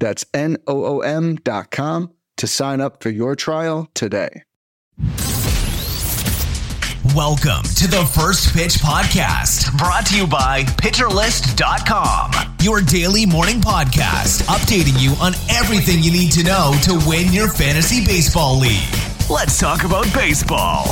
That's 0.00 0.24
n 0.34 0.56
o 0.66 0.84
o 0.84 1.00
m 1.00 1.36
dot 1.36 1.70
com 1.70 2.10
to 2.38 2.46
sign 2.46 2.80
up 2.80 3.02
for 3.02 3.10
your 3.10 3.36
trial 3.36 3.88
today. 3.94 4.42
Welcome 7.14 7.62
to 7.74 7.88
the 7.88 8.08
First 8.14 8.54
Pitch 8.54 8.74
Podcast, 8.74 9.76
brought 9.78 10.06
to 10.06 10.16
you 10.16 10.26
by 10.26 10.62
PitcherList.com, 10.62 12.30
your 12.60 12.82
daily 12.82 13.26
morning 13.26 13.60
podcast, 13.60 14.42
updating 14.42 15.00
you 15.00 15.12
on 15.20 15.32
everything 15.48 16.02
you 16.02 16.12
need 16.12 16.30
to 16.32 16.44
know 16.44 16.72
to 16.84 17.00
win 17.08 17.32
your 17.32 17.48
fantasy 17.48 18.04
baseball 18.04 18.58
league. 18.58 18.94
Let's 19.28 19.58
talk 19.58 19.84
about 19.84 20.12
baseball. 20.14 20.86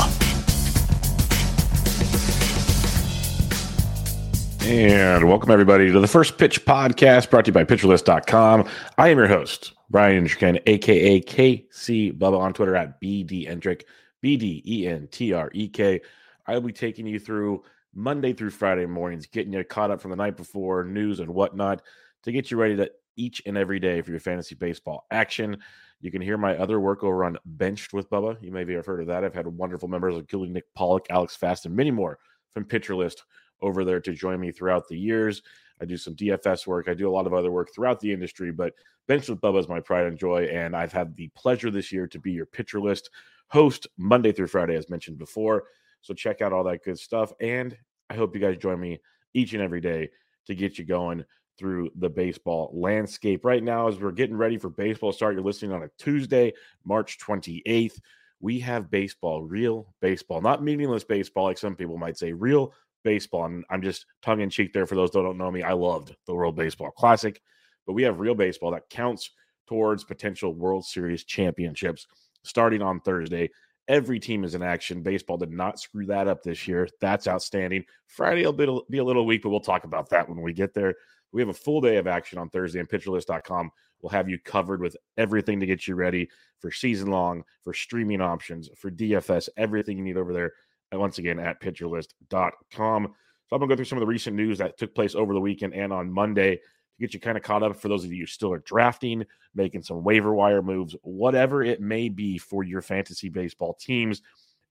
And 4.68 5.26
welcome 5.26 5.50
everybody 5.50 5.90
to 5.90 5.98
the 5.98 6.06
First 6.06 6.36
Pitch 6.36 6.66
Podcast, 6.66 7.30
brought 7.30 7.46
to 7.46 7.48
you 7.48 7.54
by 7.54 7.64
PitcherList.com. 7.64 8.68
I 8.98 9.08
am 9.08 9.16
your 9.16 9.26
host, 9.26 9.72
Brian 9.88 10.22
Entrekin, 10.22 10.60
aka 10.66 11.22
KC 11.22 12.12
Bubba 12.18 12.38
on 12.38 12.52
Twitter 12.52 12.76
at 12.76 13.00
BD 13.00 13.48
Entrek. 13.48 13.86
B 14.20 14.36
D 14.36 14.62
E 14.66 14.86
N 14.86 15.08
T 15.10 15.32
R 15.32 15.50
E 15.54 15.68
K. 15.68 16.02
I'll 16.46 16.60
be 16.60 16.74
taking 16.74 17.06
you 17.06 17.18
through 17.18 17.64
Monday 17.94 18.34
through 18.34 18.50
Friday 18.50 18.84
mornings, 18.84 19.24
getting 19.24 19.54
you 19.54 19.64
caught 19.64 19.90
up 19.90 20.02
from 20.02 20.10
the 20.10 20.18
night 20.18 20.36
before, 20.36 20.84
news 20.84 21.20
and 21.20 21.30
whatnot, 21.30 21.80
to 22.24 22.30
get 22.30 22.50
you 22.50 22.58
ready 22.58 22.76
to 22.76 22.90
each 23.16 23.40
and 23.46 23.56
every 23.56 23.80
day 23.80 24.02
for 24.02 24.10
your 24.10 24.20
fantasy 24.20 24.54
baseball 24.54 25.06
action. 25.10 25.56
You 26.02 26.10
can 26.10 26.20
hear 26.20 26.36
my 26.36 26.58
other 26.58 26.78
work 26.78 27.02
over 27.04 27.24
on 27.24 27.38
Benched 27.46 27.94
with 27.94 28.10
Bubba. 28.10 28.36
You 28.42 28.52
may 28.52 28.70
have 28.74 28.84
heard 28.84 29.00
of 29.00 29.06
that. 29.06 29.24
I've 29.24 29.32
had 29.32 29.46
wonderful 29.46 29.88
members, 29.88 30.14
including 30.14 30.52
Nick 30.52 30.74
Pollock, 30.74 31.06
Alex 31.08 31.36
Fast, 31.36 31.64
and 31.64 31.74
many 31.74 31.90
more 31.90 32.18
from 32.52 32.66
Pitcher 32.66 32.94
List 32.94 33.24
over 33.60 33.84
there 33.84 34.00
to 34.00 34.12
join 34.12 34.40
me 34.40 34.52
throughout 34.52 34.88
the 34.88 34.98
years. 34.98 35.42
I 35.80 35.84
do 35.84 35.96
some 35.96 36.14
DFS 36.14 36.66
work. 36.66 36.88
I 36.88 36.94
do 36.94 37.08
a 37.08 37.12
lot 37.12 37.26
of 37.26 37.34
other 37.34 37.50
work 37.50 37.72
throughout 37.74 38.00
the 38.00 38.12
industry, 38.12 38.50
but 38.52 38.74
Bench 39.06 39.28
with 39.28 39.40
Bubba 39.40 39.60
is 39.60 39.68
my 39.68 39.80
pride 39.80 40.06
and 40.06 40.18
joy. 40.18 40.44
And 40.44 40.76
I've 40.76 40.92
had 40.92 41.16
the 41.16 41.28
pleasure 41.28 41.70
this 41.70 41.92
year 41.92 42.06
to 42.08 42.18
be 42.18 42.32
your 42.32 42.46
Pitcher 42.46 42.80
List 42.80 43.10
host 43.48 43.86
Monday 43.96 44.32
through 44.32 44.48
Friday, 44.48 44.76
as 44.76 44.90
mentioned 44.90 45.18
before. 45.18 45.64
So 46.00 46.14
check 46.14 46.42
out 46.42 46.52
all 46.52 46.64
that 46.64 46.84
good 46.84 46.98
stuff. 46.98 47.32
And 47.40 47.76
I 48.10 48.14
hope 48.14 48.34
you 48.34 48.40
guys 48.40 48.56
join 48.58 48.80
me 48.80 49.00
each 49.34 49.52
and 49.52 49.62
every 49.62 49.80
day 49.80 50.10
to 50.46 50.54
get 50.54 50.78
you 50.78 50.84
going 50.84 51.24
through 51.58 51.90
the 51.96 52.08
baseball 52.08 52.70
landscape. 52.72 53.44
Right 53.44 53.62
now, 53.62 53.88
as 53.88 53.98
we're 53.98 54.12
getting 54.12 54.36
ready 54.36 54.58
for 54.58 54.70
baseball 54.70 55.12
start, 55.12 55.34
you're 55.34 55.42
listening 55.42 55.72
on 55.72 55.82
a 55.82 55.90
Tuesday, 55.98 56.52
March 56.84 57.18
28th. 57.18 57.98
We 58.40 58.60
have 58.60 58.90
baseball, 58.90 59.42
real 59.42 59.92
baseball, 60.00 60.40
not 60.40 60.62
meaningless 60.62 61.02
baseball, 61.02 61.44
like 61.44 61.58
some 61.58 61.74
people 61.74 61.98
might 61.98 62.16
say, 62.16 62.32
real 62.32 62.72
baseball. 63.04 63.44
And 63.46 63.64
I'm 63.70 63.82
just 63.82 64.06
tongue 64.22 64.40
in 64.40 64.50
cheek 64.50 64.72
there 64.72 64.86
for 64.86 64.94
those 64.94 65.10
that 65.12 65.22
don't 65.22 65.38
know 65.38 65.50
me. 65.50 65.62
I 65.62 65.72
loved 65.72 66.14
the 66.26 66.34
World 66.34 66.56
Baseball 66.56 66.90
Classic, 66.90 67.40
but 67.86 67.92
we 67.92 68.02
have 68.02 68.20
real 68.20 68.34
baseball 68.34 68.70
that 68.72 68.88
counts 68.90 69.30
towards 69.66 70.04
potential 70.04 70.54
World 70.54 70.84
Series 70.84 71.24
championships 71.24 72.06
starting 72.42 72.82
on 72.82 73.00
Thursday. 73.00 73.50
Every 73.88 74.20
team 74.20 74.44
is 74.44 74.54
in 74.54 74.62
action. 74.62 75.02
Baseball 75.02 75.38
did 75.38 75.50
not 75.50 75.80
screw 75.80 76.06
that 76.06 76.28
up 76.28 76.42
this 76.42 76.68
year. 76.68 76.88
That's 77.00 77.26
outstanding. 77.26 77.84
Friday 78.06 78.44
will 78.44 78.84
be 78.90 78.98
a 78.98 79.04
little 79.04 79.26
weak, 79.26 79.42
but 79.42 79.48
we'll 79.48 79.60
talk 79.60 79.84
about 79.84 80.10
that 80.10 80.28
when 80.28 80.42
we 80.42 80.52
get 80.52 80.74
there. 80.74 80.94
We 81.32 81.40
have 81.40 81.48
a 81.48 81.54
full 81.54 81.80
day 81.80 81.96
of 81.96 82.06
action 82.06 82.38
on 82.38 82.50
Thursday, 82.50 82.80
and 82.80 82.88
PitcherList.com 82.88 83.70
will 84.00 84.10
have 84.10 84.28
you 84.28 84.38
covered 84.38 84.80
with 84.80 84.96
everything 85.16 85.58
to 85.60 85.66
get 85.66 85.86
you 85.86 85.94
ready 85.94 86.28
for 86.60 86.70
season 86.70 87.10
long, 87.10 87.44
for 87.64 87.74
streaming 87.74 88.20
options, 88.20 88.68
for 88.76 88.90
DFS, 88.90 89.48
everything 89.56 89.98
you 89.98 90.04
need 90.04 90.16
over 90.16 90.32
there. 90.32 90.52
Once 90.92 91.18
again, 91.18 91.38
at 91.38 91.60
PitcherList.com. 91.60 93.14
So 93.48 93.56
I'm 93.56 93.60
going 93.60 93.68
to 93.68 93.74
go 93.74 93.76
through 93.76 93.84
some 93.86 93.98
of 93.98 94.00
the 94.00 94.06
recent 94.06 94.36
news 94.36 94.58
that 94.58 94.78
took 94.78 94.94
place 94.94 95.14
over 95.14 95.32
the 95.32 95.40
weekend 95.40 95.74
and 95.74 95.92
on 95.92 96.12
Monday 96.12 96.56
to 96.56 96.60
get 97.00 97.14
you 97.14 97.20
kind 97.20 97.36
of 97.36 97.42
caught 97.42 97.62
up 97.62 97.76
for 97.76 97.88
those 97.88 98.04
of 98.04 98.12
you 98.12 98.22
who 98.22 98.26
still 98.26 98.52
are 98.52 98.58
drafting, 98.58 99.24
making 99.54 99.82
some 99.82 100.02
waiver 100.02 100.34
wire 100.34 100.62
moves, 100.62 100.94
whatever 101.02 101.62
it 101.62 101.80
may 101.80 102.08
be 102.08 102.38
for 102.38 102.62
your 102.62 102.82
fantasy 102.82 103.28
baseball 103.28 103.74
teams. 103.74 104.22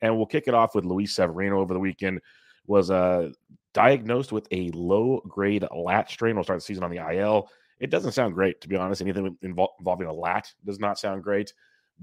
And 0.02 0.16
we'll 0.16 0.28
kick 0.28 0.48
it 0.48 0.54
off 0.54 0.76
with 0.76 0.86
Luis 0.86 1.16
Severino 1.16 1.60
over 1.60 1.74
the 1.74 1.80
weekend. 1.80 2.22
Was 2.68 2.92
uh, 2.92 3.32
diagnosed 3.74 4.32
with 4.32 4.48
a 4.52 4.70
low 4.74 5.22
grade 5.28 5.66
lat 5.74 6.10
strain. 6.10 6.36
We'll 6.36 6.44
start 6.44 6.60
the 6.60 6.66
season 6.66 6.84
on 6.84 6.92
the 6.92 7.14
IL. 7.14 7.50
It 7.80 7.90
doesn't 7.90 8.12
sound 8.12 8.34
great, 8.34 8.60
to 8.62 8.68
be 8.68 8.76
honest. 8.76 9.02
Anything 9.02 9.38
invol- 9.44 9.70
involving 9.80 10.08
a 10.08 10.14
lat 10.14 10.52
does 10.66 10.80
not 10.80 11.00
sound 11.00 11.24
great. 11.24 11.54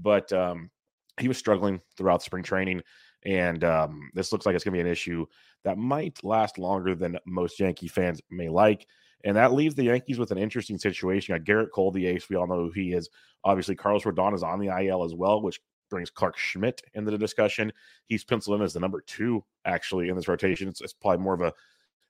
But 0.01 0.33
um, 0.33 0.71
he 1.19 1.27
was 1.27 1.37
struggling 1.37 1.81
throughout 1.97 2.23
spring 2.23 2.43
training. 2.43 2.81
And 3.25 3.63
um, 3.63 4.11
this 4.13 4.31
looks 4.31 4.45
like 4.45 4.55
it's 4.55 4.63
going 4.63 4.73
to 4.73 4.77
be 4.77 4.87
an 4.87 4.91
issue 4.91 5.25
that 5.63 5.77
might 5.77 6.23
last 6.23 6.57
longer 6.57 6.95
than 6.95 7.17
most 7.25 7.59
Yankee 7.59 7.87
fans 7.87 8.21
may 8.29 8.49
like. 8.49 8.87
And 9.23 9.35
that 9.35 9.53
leaves 9.53 9.73
the 9.73 9.85
Yankees 9.85 10.19
with 10.19 10.31
an 10.31 10.37
interesting 10.37 10.77
situation. 10.77 11.33
You 11.33 11.39
got 11.39 11.47
Gerrit 11.47 11.71
Cole, 11.71 11.91
the 11.91 12.05
ace. 12.05 12.29
We 12.29 12.35
all 12.35 12.47
know 12.47 12.65
who 12.65 12.71
he 12.71 12.93
is. 12.93 13.09
Obviously, 13.43 13.75
Carlos 13.75 14.03
Rodon 14.03 14.35
is 14.35 14.43
on 14.43 14.59
the 14.59 14.67
IL 14.67 15.03
as 15.03 15.15
well, 15.15 15.41
which 15.41 15.59
brings 15.89 16.11
Clarke 16.11 16.37
Schmidt 16.37 16.81
into 16.93 17.09
the 17.09 17.17
discussion. 17.17 17.73
He's 18.05 18.23
penciled 18.23 18.59
in 18.59 18.65
as 18.65 18.73
the 18.73 18.79
number 18.79 19.03
two, 19.05 19.43
actually, 19.65 20.09
in 20.09 20.15
this 20.15 20.27
rotation. 20.27 20.67
It's, 20.67 20.81
it's 20.81 20.93
probably 20.93 21.23
more 21.23 21.33
of 21.33 21.41
a 21.41 21.53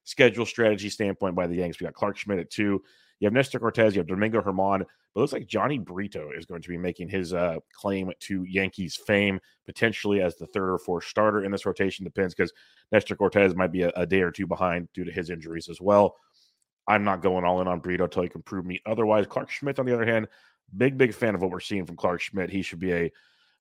schedule 0.04 0.46
strategy 0.46 0.90
standpoint 0.90 1.36
by 1.36 1.48
the 1.48 1.56
Yankees. 1.56 1.80
We 1.80 1.86
got 1.86 1.94
Clarke 1.94 2.18
Schmidt 2.18 2.40
at 2.40 2.50
two. 2.50 2.84
You 3.20 3.26
have 3.26 3.34
Nestor 3.34 3.60
Cortes. 3.60 3.94
you 3.94 4.00
have 4.00 4.08
Domingo 4.08 4.42
Germán, 4.42 4.84
but 5.16 5.22
looks 5.22 5.34
like 5.34 5.48
Jhony 5.48 5.84
Brito 5.84 6.30
is 6.38 6.46
going 6.46 6.62
to 6.62 6.68
be 6.68 6.78
making 6.78 7.08
his 7.08 7.34
uh, 7.34 7.56
claim 7.74 8.12
to 8.20 8.44
Yankees 8.44 8.98
fame, 8.98 9.40
potentially 9.66 10.22
as 10.22 10.36
the 10.36 10.46
third 10.46 10.70
or 10.70 10.78
fourth 10.78 11.06
starter 11.06 11.46
in 11.46 11.52
this 11.52 11.66
rotation. 11.66 12.04
Depends 12.04 12.36
because 12.36 12.52
Nestor 12.92 13.16
Cortes 13.16 13.56
might 13.56 13.72
be 13.72 13.84
a, 13.84 13.94
a, 13.96 14.06
day 14.06 14.22
or 14.22 14.30
two 14.30 14.46
behind 14.46 14.90
due 14.94 15.06
to 15.06 15.12
his 15.12 15.30
injuries 15.30 15.70
as 15.70 15.80
well. 15.80 16.18
I'm 16.86 17.06
not 17.06 17.22
going 17.22 17.46
all 17.46 17.62
in 17.62 17.68
on 17.70 17.80
Brito 17.80 18.04
until 18.04 18.24
he 18.24 18.30
can 18.30 18.42
prove 18.42 18.66
me 18.66 18.82
otherwise. 18.86 19.26
Clarke 19.26 19.50
Schmidt, 19.50 19.80
on 19.80 19.86
the 19.86 19.94
other 19.94 20.06
hand, 20.06 20.28
big, 20.76 20.98
big 20.98 21.14
fan 21.14 21.34
of 21.34 21.42
what 21.42 21.50
we're 21.50 21.62
seeing 21.62 21.86
from 21.86 21.96
Clarke 21.96 22.20
Schmidt. 22.20 22.50
He 22.50 22.62
should 22.62 22.80
be 22.80 22.92
a 22.92 23.12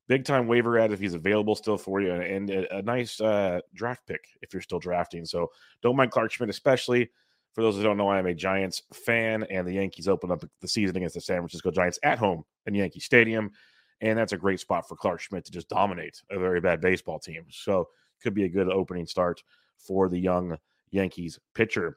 big 0.09 0.25
time 0.25 0.48
waiver 0.48 0.76
ad 0.76 0.93
if 0.93 0.98
he's 0.98 1.14
available 1.14 1.54
still 1.54 1.78
for 1.78 2.00
you 2.00 2.12
and, 2.12 2.50
and 2.50 2.50
a, 2.50 2.78
a, 2.78 2.82
nice 2.82 3.20
uh, 3.20 3.60
draft 3.75 4.06
pick 4.06 4.25
if 4.43 4.53
you're 4.53 4.60
still 4.60 4.81
drafting. 4.81 5.25
So 5.25 5.53
don't 5.82 5.97
mind 5.97 6.10
Clarke 6.10 6.32
Schmidt, 6.32 6.50
especially 6.50 7.10
for 7.54 7.62
those 7.62 7.76
who 7.76 7.82
don't 7.82 7.97
know, 7.97 8.10
I'm 8.10 8.26
a 8.26 8.34
Giants 8.34 8.82
fan, 8.92 9.44
and 9.48 9.66
the 9.66 9.75
Yankees 9.75 10.09
open 10.09 10.31
up 10.32 10.44
the 10.60 10.69
season 10.69 10.97
against 10.97 11.15
the 11.15 11.20
San 11.20 11.38
Francisco 11.38 11.70
Giants 11.70 11.98
at 12.03 12.19
home 12.19 12.44
in 12.66 12.75
Yankee 12.75 13.00
Stadium. 13.00 13.50
And 14.00 14.19
that's 14.19 14.32
a 14.32 14.37
great 14.37 14.59
spot 14.60 14.88
for 14.88 14.97
Clarke 14.97 15.20
Schmidt 15.20 15.44
to 15.44 15.53
just 15.53 15.69
dominate 15.69 16.20
a 16.31 16.38
very 16.38 16.60
bad 16.60 16.81
baseball 16.81 17.20
team. 17.20 17.44
So 17.50 17.88
could 18.22 18.34
be 18.34 18.44
a 18.44 18.48
good 18.48 18.69
opening 18.69 19.06
start 19.06 19.43
for 19.78 20.09
the 20.09 20.19
young 20.19 20.56
Yankees 20.91 21.38
pitcher. 21.54 21.97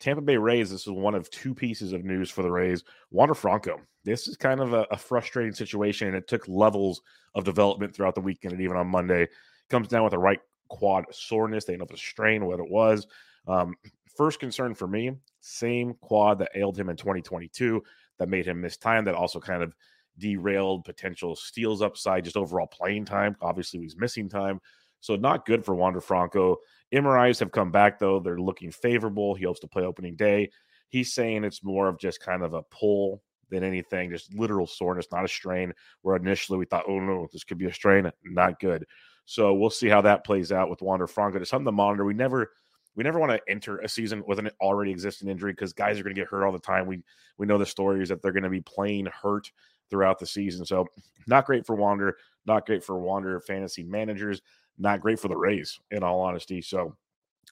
Tampa 0.00 0.22
Bay 0.22 0.36
Rays, 0.36 0.70
this 0.70 0.86
is 0.86 0.92
one 0.92 1.14
of 1.14 1.30
two 1.30 1.54
pieces 1.54 1.92
of 1.92 2.04
news 2.04 2.30
for 2.30 2.42
the 2.42 2.50
Rays. 2.50 2.82
Wander 3.10 3.34
Franco. 3.34 3.80
This 4.04 4.26
is 4.26 4.36
kind 4.36 4.60
of 4.60 4.72
a, 4.72 4.86
a, 4.90 4.96
frustrating 4.96 5.54
situation, 5.54 6.08
and 6.08 6.16
it 6.16 6.28
took 6.28 6.46
levels 6.48 7.00
of 7.34 7.44
development 7.44 7.94
throughout 7.94 8.14
the 8.14 8.20
weekend 8.20 8.52
and 8.52 8.60
even 8.60 8.76
on 8.76 8.86
Monday. 8.86 9.28
Comes 9.70 9.88
down 9.88 10.04
with 10.04 10.12
a 10.12 10.18
right 10.18 10.40
quad 10.68 11.04
soreness. 11.10 11.64
They 11.64 11.76
know 11.76 11.84
if 11.84 11.90
it's 11.90 12.02
a 12.02 12.04
strain, 12.04 12.44
what 12.44 12.60
it 12.60 12.68
was. 12.68 13.06
Um, 13.46 13.74
first 14.16 14.40
concern 14.40 14.74
for 14.74 14.86
me, 14.86 15.12
same 15.40 15.94
quad 16.00 16.38
that 16.38 16.50
ailed 16.54 16.78
him 16.78 16.88
in 16.88 16.96
2022 16.96 17.82
that 18.18 18.28
made 18.28 18.46
him 18.46 18.60
miss 18.60 18.76
time, 18.76 19.04
that 19.04 19.14
also 19.14 19.40
kind 19.40 19.62
of 19.62 19.74
derailed 20.18 20.84
potential 20.84 21.34
steals 21.34 21.82
upside, 21.82 22.24
just 22.24 22.36
overall 22.36 22.66
playing 22.66 23.04
time. 23.04 23.36
Obviously, 23.40 23.80
he's 23.80 23.96
missing 23.96 24.28
time. 24.28 24.60
So 25.00 25.16
not 25.16 25.46
good 25.46 25.64
for 25.64 25.74
Wander 25.74 26.00
Franco. 26.00 26.58
MRIs 26.94 27.40
have 27.40 27.52
come 27.52 27.70
back 27.70 27.98
though; 27.98 28.20
they're 28.20 28.38
looking 28.38 28.70
favorable. 28.70 29.34
He 29.34 29.44
hopes 29.44 29.60
to 29.60 29.68
play 29.68 29.82
opening 29.82 30.16
day. 30.16 30.50
He's 30.88 31.12
saying 31.12 31.44
it's 31.44 31.64
more 31.64 31.88
of 31.88 31.98
just 31.98 32.20
kind 32.20 32.42
of 32.42 32.54
a 32.54 32.62
pull 32.62 33.22
than 33.50 33.64
anything, 33.64 34.10
just 34.10 34.32
literal 34.34 34.66
soreness, 34.66 35.06
not 35.12 35.24
a 35.24 35.28
strain. 35.28 35.72
Where 36.02 36.16
initially 36.16 36.58
we 36.58 36.66
thought, 36.66 36.84
oh 36.88 37.00
no, 37.00 37.28
this 37.32 37.44
could 37.44 37.58
be 37.58 37.66
a 37.66 37.72
strain, 37.72 38.10
not 38.24 38.60
good. 38.60 38.86
So 39.26 39.54
we'll 39.54 39.70
see 39.70 39.88
how 39.88 40.00
that 40.02 40.24
plays 40.24 40.52
out 40.52 40.70
with 40.70 40.82
Wander 40.82 41.06
Franco. 41.06 41.38
It's 41.38 41.50
something 41.50 41.66
to 41.66 41.72
monitor. 41.72 42.04
We 42.04 42.14
never 42.14 42.52
we 42.96 43.04
never 43.04 43.18
want 43.18 43.32
to 43.32 43.40
enter 43.48 43.78
a 43.78 43.88
season 43.88 44.22
with 44.26 44.38
an 44.38 44.50
already 44.60 44.90
existing 44.90 45.28
injury 45.28 45.52
because 45.52 45.72
guys 45.72 45.98
are 45.98 46.02
going 46.02 46.14
to 46.14 46.20
get 46.20 46.28
hurt 46.28 46.44
all 46.44 46.52
the 46.52 46.58
time. 46.58 46.86
We 46.86 47.02
we 47.38 47.46
know 47.46 47.58
the 47.58 47.66
stories 47.66 48.08
that 48.08 48.22
they're 48.22 48.32
going 48.32 48.44
to 48.44 48.50
be 48.50 48.60
playing 48.60 49.06
hurt 49.06 49.50
throughout 49.90 50.18
the 50.18 50.26
season. 50.26 50.64
So 50.64 50.86
not 51.26 51.46
great 51.46 51.66
for 51.66 51.76
Wander, 51.76 52.16
not 52.46 52.66
great 52.66 52.84
for 52.84 52.98
Wander 52.98 53.40
fantasy 53.40 53.82
managers 53.82 54.40
not 54.78 55.00
great 55.00 55.20
for 55.20 55.28
the 55.28 55.36
Rays, 55.36 55.78
in 55.90 56.02
all 56.02 56.20
honesty. 56.20 56.60
So, 56.60 56.96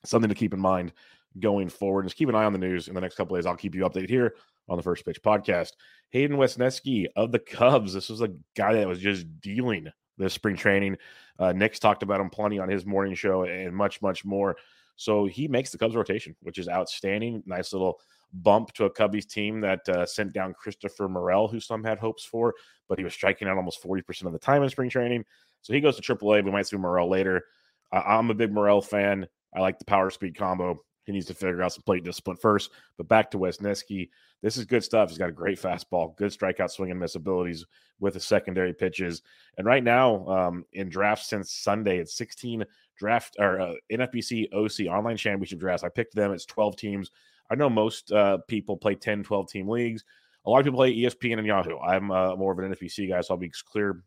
something 0.05 0.29
to 0.29 0.35
keep 0.35 0.55
in 0.55 0.61
mind 0.61 0.93
going 1.39 1.69
forward. 1.69 2.05
Just 2.05 2.17
keep 2.17 2.29
an 2.29 2.35
eye 2.35 2.45
on 2.45 2.53
the 2.53 2.59
news 2.59 2.89
in 2.89 2.95
the 2.95 3.01
next 3.01 3.17
couple 3.17 3.37
days. 3.37 3.47
I'll 3.47 3.57
keep 3.57 3.75
you 3.75 3.83
updated 3.83 4.11
here 4.11 4.35
on 4.69 4.77
the 4.77 4.83
First 4.83 5.05
Pitch 5.05 5.23
podcast. 5.23 5.73
Hayden 6.11 6.37
Wesneski 6.37 7.07
of 7.17 7.33
the 7.33 7.39
Cubs. 7.39 7.95
This 7.95 8.09
was 8.09 8.21
a 8.21 8.33
guy 8.57 8.75
that 8.75 8.89
was 8.89 8.99
just 8.99 9.41
dealing 9.41 9.89
this 10.19 10.35
spring 10.35 10.57
training. 10.57 10.97
Uh, 11.39 11.53
Nick's 11.53 11.79
talked 11.79 12.03
about 12.03 12.21
him 12.21 12.31
plenty 12.31 12.59
on 12.59 12.69
his 12.69 12.85
morning 12.85 13.15
show 13.15 13.45
and 13.45 13.75
much, 13.75 14.03
much 14.03 14.25
more. 14.25 14.57
So 15.03 15.27
he 15.27 15.49
makes 15.49 15.71
the 15.71 15.79
Cubs 15.79 15.97
rotation, 15.97 16.37
which 16.43 16.59
is 16.59 16.69
outstanding. 16.69 17.43
Nice 17.45 17.73
little 17.73 17.99
bump 18.35 18.73
to 18.75 18.85
a 18.85 18.91
Cubbies 18.91 19.27
team 19.27 19.61
that 19.61 19.89
uh, 19.89 20.07
sent 20.07 20.33
down 20.33 20.55
Christopher 20.55 21.09
Morel, 21.09 21.49
who 21.49 21.59
some 21.59 21.83
had 21.83 21.99
hopes 21.99 22.25
for, 22.25 22.55
but 22.89 22.99
he 22.99 23.05
was 23.05 23.13
striking 23.13 23.49
out 23.49 23.57
almost 23.57 23.83
40% 23.83 24.27
of 24.27 24.33
the 24.33 24.39
time 24.39 24.63
in 24.63 24.71
spring 24.71 24.89
training. 24.89 25.25
So 25.63 25.73
he 25.73 25.81
goes 25.81 25.99
to 25.99 26.03
AAA. 26.03 26.45
We 26.45 26.53
might 26.53 26.69
see 26.69 26.77
Morel 26.77 27.11
later. 27.11 27.43
I'm 27.91 28.31
a 28.31 28.35
big 28.35 28.53
Morel 28.53 28.81
fan. 28.81 29.27
I 29.55 29.61
like 29.61 29.81
the 29.81 29.85
power 29.85 30.09
speed 30.09 30.37
combo. 30.37 30.81
He 31.05 31.13
needs 31.13 31.27
to 31.27 31.35
figure 31.35 31.63
out 31.63 31.73
some 31.73 31.83
plate 31.83 32.05
discipline 32.05 32.37
first. 32.37 32.71
But 32.97 33.09
back 33.09 33.31
to 33.33 33.39
Wesneski. 33.39 34.11
This 34.43 34.57
is 34.57 34.65
good 34.65 34.85
stuff. 34.85 35.09
He's 35.09 35.19
got 35.19 35.29
a 35.29 35.33
great 35.33 35.61
fastball, 35.61 36.17
good 36.17 36.33
strikeout 36.33 36.71
swing 36.71 36.91
and 36.91 37.01
miss 37.01 37.15
abilities 37.15 37.65
with 38.01 38.15
the 38.15 38.21
secondary 38.21 38.73
pitches. 38.73 39.23
And 39.57 39.67
right 39.67 39.83
now, 39.83 40.27
um, 40.27 40.65
in 40.73 40.89
drafts 40.89 41.29
since 41.29 41.53
Sunday, 41.53 41.99
it's 41.99 42.17
16 42.17 42.65
draft 42.97 43.37
or 43.39 43.61
uh, 43.61 43.75
NFBC 43.91 44.53
OC 44.53 44.93
online 44.93 45.17
championship 45.17 45.61
drafts. 45.61 45.85
I 45.85 45.89
picked 45.89 46.15
them. 46.15 46.33
It's 46.33 46.47
12 46.47 46.77
teams. 46.77 47.11
I 47.51 47.55
know 47.55 47.69
most 47.69 48.11
uh, 48.13 48.39
people 48.49 48.77
play 48.77 48.95
10, 48.95 49.23
12 49.25 49.49
team 49.49 49.69
leagues. 49.69 50.05
A 50.45 50.51
lot 50.51 50.59
of 50.59 50.65
people 50.65 50.79
play 50.79 50.95
ESPN 50.97 51.39
and 51.39 51.47
Yahoo. 51.47 51.79
I'm 51.79 52.11
uh, 52.11 52.35
more 52.35 52.53
of 52.53 52.59
an 52.59 52.73
NFBC 52.73 53.09
guy, 53.09 53.21
so 53.21 53.35
I'll 53.35 53.39
be 53.39 53.53
clear, 53.65 54.03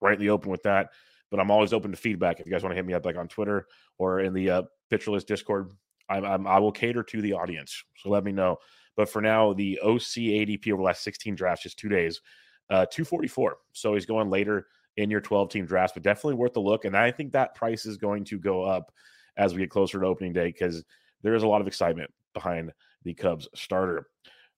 rightly 0.00 0.28
open 0.28 0.50
with 0.50 0.62
that. 0.62 0.90
But 1.30 1.40
I'm 1.40 1.50
always 1.50 1.72
open 1.72 1.90
to 1.90 1.96
feedback. 1.96 2.40
If 2.40 2.46
you 2.46 2.52
guys 2.52 2.62
want 2.62 2.72
to 2.72 2.76
hit 2.76 2.86
me 2.86 2.94
up, 2.94 3.04
like 3.04 3.16
on 3.16 3.28
Twitter 3.28 3.66
or 3.98 4.20
in 4.20 4.34
the 4.34 4.50
uh, 4.50 4.62
Pitcher 4.88 5.10
List 5.12 5.28
Discord, 5.28 5.70
I'm, 6.10 6.24
I'm, 6.24 6.46
I 6.46 6.58
will 6.58 6.72
cater 6.72 7.02
to 7.02 7.22
the 7.22 7.32
audience. 7.32 7.82
So 7.96 8.10
let 8.10 8.24
me 8.24 8.32
know. 8.32 8.58
But 8.96 9.08
for 9.08 9.22
now, 9.22 9.52
the 9.52 9.78
OC 9.82 10.18
ADP 10.18 10.72
over 10.72 10.78
the 10.78 10.86
last 10.86 11.02
16 11.04 11.34
drafts, 11.34 11.62
just 11.62 11.78
two 11.78 11.88
days, 11.88 12.20
uh, 12.68 12.86
244. 12.90 13.56
So 13.72 13.94
he's 13.94 14.06
going 14.06 14.28
later 14.28 14.66
in 14.96 15.10
your 15.10 15.20
12 15.20 15.50
team 15.50 15.64
drafts, 15.64 15.94
but 15.94 16.02
definitely 16.02 16.34
worth 16.34 16.56
a 16.56 16.60
look. 16.60 16.84
And 16.84 16.96
I 16.96 17.10
think 17.10 17.32
that 17.32 17.54
price 17.54 17.86
is 17.86 17.96
going 17.96 18.24
to 18.24 18.38
go 18.38 18.62
up 18.62 18.92
as 19.36 19.54
we 19.54 19.60
get 19.60 19.70
closer 19.70 20.00
to 20.00 20.06
opening 20.06 20.32
day 20.32 20.46
because 20.46 20.84
there 21.22 21.34
is 21.34 21.42
a 21.42 21.48
lot 21.48 21.60
of 21.60 21.66
excitement 21.66 22.12
behind 22.34 22.72
the 23.04 23.14
Cubs 23.14 23.48
starter. 23.54 24.08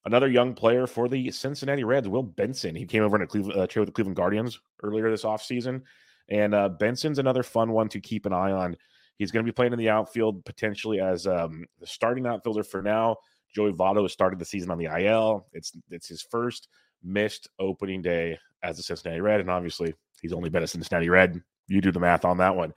Another 0.05 0.27
young 0.27 0.53
player 0.53 0.85
for 0.85 1.07
the 1.07 1.31
Cincinnati 1.31 1.85
Reds, 1.85 2.09
Will 2.09 2.23
Benson. 2.23 2.75
He 2.75 2.85
came 2.85 3.03
over 3.03 3.15
in 3.15 3.21
a 3.21 3.27
Cleveland, 3.27 3.57
uh, 3.57 3.67
trade 3.67 3.81
with 3.81 3.89
the 3.89 3.93
Cleveland 3.93 4.17
Guardians 4.17 4.59
earlier 4.81 5.09
this 5.09 5.23
offseason. 5.23 5.81
And 6.29 6.53
uh, 6.53 6.69
Benson's 6.69 7.19
another 7.19 7.43
fun 7.43 7.71
one 7.71 7.87
to 7.89 8.01
keep 8.01 8.25
an 8.25 8.33
eye 8.33 8.51
on. 8.51 8.75
He's 9.17 9.31
going 9.31 9.45
to 9.45 9.51
be 9.51 9.55
playing 9.55 9.73
in 9.73 9.79
the 9.79 9.89
outfield 9.89 10.43
potentially 10.45 10.99
as 10.99 11.27
um, 11.27 11.65
the 11.79 11.87
starting 11.87 12.25
outfielder 12.25 12.63
for 12.63 12.81
now. 12.81 13.17
Joey 13.53 13.71
Votto 13.71 14.01
has 14.01 14.11
started 14.11 14.39
the 14.39 14.45
season 14.45 14.71
on 14.71 14.77
the 14.77 14.85
IL. 14.85 15.47
It's 15.53 15.73
it's 15.91 16.07
his 16.07 16.21
first 16.23 16.67
missed 17.03 17.47
opening 17.59 18.01
day 18.01 18.39
as 18.63 18.79
a 18.79 18.83
Cincinnati 18.83 19.21
Red, 19.21 19.41
and 19.41 19.49
obviously 19.49 19.93
he's 20.21 20.33
only 20.33 20.49
been 20.49 20.63
a 20.63 20.67
Cincinnati 20.67 21.09
Red. 21.09 21.41
You 21.67 21.81
do 21.81 21.91
the 21.91 21.99
math 21.99 22.25
on 22.25 22.37
that 22.37 22.55
one. 22.55 22.73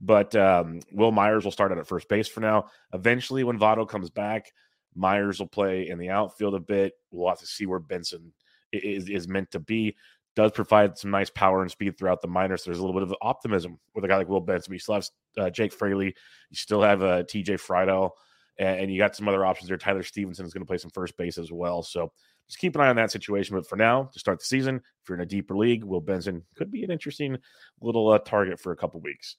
But 0.00 0.34
um, 0.34 0.80
Wil 0.92 1.12
Myers 1.12 1.44
will 1.44 1.52
start 1.52 1.72
out 1.72 1.78
at 1.78 1.86
first 1.86 2.08
base 2.08 2.28
for 2.28 2.40
now. 2.40 2.66
Eventually, 2.94 3.44
when 3.44 3.58
Votto 3.58 3.86
comes 3.86 4.08
back, 4.08 4.52
Myers 4.94 5.40
will 5.40 5.46
play 5.46 5.88
in 5.88 5.98
the 5.98 6.10
outfield 6.10 6.54
a 6.54 6.60
bit. 6.60 6.94
We'll 7.10 7.28
have 7.28 7.40
to 7.40 7.46
see 7.46 7.66
where 7.66 7.78
Benson 7.78 8.32
is, 8.72 9.08
is 9.08 9.28
meant 9.28 9.50
to 9.50 9.60
be 9.60 9.96
does 10.40 10.52
provide 10.52 10.96
some 10.96 11.10
nice 11.10 11.30
power 11.30 11.62
and 11.62 11.70
speed 11.70 11.98
throughout 11.98 12.22
the 12.22 12.28
minors. 12.28 12.64
There's 12.64 12.78
a 12.78 12.84
little 12.84 12.98
bit 12.98 13.08
of 13.08 13.14
optimism 13.20 13.78
with 13.94 14.04
a 14.04 14.08
guy 14.08 14.16
like 14.16 14.28
Will 14.28 14.40
Benson. 14.40 14.72
You 14.72 14.78
still 14.78 14.94
have 14.94 15.08
uh, 15.38 15.50
Jake 15.50 15.72
Fraley, 15.72 16.14
you 16.50 16.56
still 16.56 16.82
have 16.82 17.02
uh, 17.02 17.22
TJ 17.24 17.60
Friedl. 17.60 18.10
and, 18.58 18.80
and, 18.80 18.92
you 18.92 18.98
got 18.98 19.14
some 19.14 19.28
other 19.28 19.44
options 19.44 19.68
there. 19.68 19.76
Tyler 19.76 20.02
Stephenson 20.02 20.46
is 20.46 20.54
going 20.54 20.62
to 20.62 20.66
play 20.66 20.78
some 20.78 20.90
first 20.90 21.16
base 21.16 21.36
as 21.36 21.52
well. 21.52 21.82
So 21.82 22.10
just 22.48 22.58
keep 22.58 22.74
an 22.74 22.80
eye 22.80 22.88
on 22.88 22.96
that 22.96 23.10
situation. 23.10 23.54
But 23.54 23.68
for 23.68 23.76
now, 23.76 24.10
to 24.12 24.18
start 24.18 24.38
the 24.38 24.44
season, 24.44 24.76
if 24.76 25.08
you're 25.08 25.18
in 25.18 25.22
a 25.22 25.26
deeper 25.26 25.56
league, 25.56 25.84
Will 25.84 26.00
Benson 26.00 26.42
could 26.56 26.70
be 26.70 26.84
an 26.84 26.90
interesting 26.90 27.36
little 27.80 28.08
uh, 28.08 28.18
target 28.18 28.58
for 28.58 28.72
a 28.72 28.76
couple 28.76 29.00
weeks. 29.00 29.36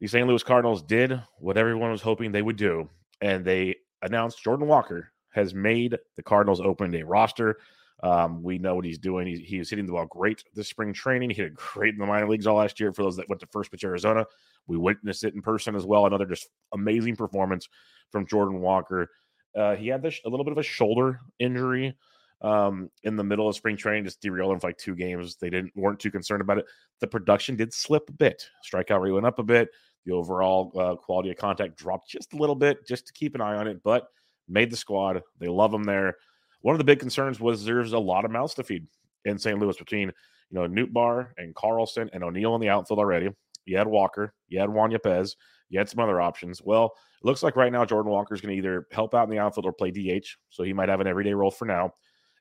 The 0.00 0.06
St. 0.06 0.26
Louis 0.26 0.42
Cardinals 0.42 0.82
did 0.82 1.20
what 1.38 1.56
everyone 1.56 1.90
was 1.90 2.02
hoping 2.02 2.32
they 2.32 2.42
would 2.42 2.56
do, 2.56 2.88
and 3.20 3.44
they 3.44 3.76
announced 4.02 4.42
Jordan 4.42 4.68
Walker 4.68 5.12
has 5.30 5.54
made 5.54 5.98
the 6.16 6.22
Cardinals 6.22 6.60
open 6.60 6.90
day 6.90 7.02
roster. 7.02 7.58
Um, 8.02 8.42
we 8.42 8.58
know 8.58 8.76
what 8.76 8.84
he's 8.84 8.98
doing. 8.98 9.26
He 9.26 9.58
was 9.58 9.70
hitting 9.70 9.86
the 9.86 9.92
ball 9.92 10.06
great 10.06 10.44
this 10.54 10.68
spring 10.68 10.92
training. 10.92 11.30
He 11.30 11.36
hit 11.36 11.54
great 11.54 11.94
in 11.94 12.00
the 12.00 12.06
minor 12.06 12.28
leagues 12.28 12.46
all 12.46 12.56
last 12.56 12.78
year. 12.78 12.92
For 12.92 13.02
those 13.02 13.16
that 13.16 13.28
went 13.28 13.40
to 13.40 13.46
First 13.48 13.70
Pitch 13.70 13.84
Arizona, 13.84 14.24
we 14.66 14.76
witnessed 14.76 15.24
it 15.24 15.34
in 15.34 15.42
person 15.42 15.74
as 15.74 15.84
well. 15.84 16.06
Another 16.06 16.26
just 16.26 16.48
amazing 16.72 17.16
performance 17.16 17.68
from 18.12 18.26
Jordan 18.26 18.60
Walker. 18.60 19.08
Uh, 19.56 19.74
he 19.74 19.88
had 19.88 20.02
this, 20.02 20.20
a 20.24 20.28
little 20.28 20.44
bit 20.44 20.52
of 20.52 20.58
a 20.58 20.62
shoulder 20.62 21.18
injury 21.40 21.96
um, 22.42 22.90
in 23.02 23.16
the 23.16 23.24
middle 23.24 23.48
of 23.48 23.56
spring 23.56 23.76
training, 23.76 24.04
just 24.04 24.20
derailed 24.20 24.52
him 24.52 24.60
for 24.60 24.68
like 24.68 24.78
two 24.78 24.94
games. 24.94 25.36
They 25.36 25.50
didn't 25.50 25.72
weren't 25.74 25.98
too 25.98 26.10
concerned 26.10 26.40
about 26.40 26.58
it. 26.58 26.66
The 27.00 27.06
production 27.06 27.56
did 27.56 27.72
slip 27.74 28.08
a 28.08 28.12
bit. 28.12 28.48
Strikeout 28.70 29.00
rate 29.00 29.12
went 29.12 29.26
up 29.26 29.38
a 29.38 29.42
bit. 29.42 29.70
The 30.06 30.12
overall 30.12 30.72
uh, 30.78 30.94
quality 30.94 31.30
of 31.30 31.36
contact 31.36 31.76
dropped 31.76 32.08
just 32.08 32.32
a 32.32 32.36
little 32.36 32.54
bit, 32.54 32.86
just 32.86 33.06
to 33.08 33.12
keep 33.12 33.34
an 33.34 33.40
eye 33.40 33.56
on 33.56 33.66
it. 33.66 33.82
But 33.82 34.06
made 34.48 34.70
the 34.70 34.76
squad. 34.76 35.22
They 35.40 35.48
love 35.48 35.74
him 35.74 35.84
there. 35.84 36.16
One 36.62 36.74
of 36.74 36.78
the 36.78 36.84
big 36.84 36.98
concerns 36.98 37.40
was 37.40 37.64
there's 37.64 37.92
a 37.92 37.98
lot 37.98 38.24
of 38.24 38.30
mouths 38.30 38.54
to 38.54 38.64
feed 38.64 38.86
in 39.24 39.38
St. 39.38 39.58
Louis 39.58 39.76
between 39.76 40.12
you 40.50 40.58
know 40.58 40.66
Nootbaar 40.68 41.30
and 41.36 41.54
Carlson 41.54 42.10
and 42.12 42.24
O'Neill 42.24 42.54
in 42.54 42.60
the 42.60 42.68
outfield 42.68 42.98
already. 42.98 43.30
You 43.64 43.76
had 43.76 43.86
Walker, 43.86 44.34
you 44.48 44.58
had 44.58 44.70
Juan 44.70 44.90
Yepez, 44.90 45.36
you 45.68 45.78
had 45.78 45.88
some 45.88 46.00
other 46.00 46.20
options. 46.20 46.62
Well, 46.62 46.94
it 47.22 47.26
looks 47.26 47.42
like 47.42 47.56
right 47.56 47.72
now 47.72 47.84
Jordan 47.84 48.10
Walker 48.10 48.34
is 48.34 48.40
going 48.40 48.54
to 48.54 48.58
either 48.58 48.86
help 48.92 49.14
out 49.14 49.24
in 49.24 49.30
the 49.30 49.38
outfield 49.38 49.66
or 49.66 49.72
play 49.72 49.90
DH, 49.90 50.26
so 50.48 50.62
he 50.62 50.72
might 50.72 50.88
have 50.88 51.00
an 51.00 51.06
everyday 51.06 51.34
role 51.34 51.50
for 51.50 51.66
now. 51.66 51.92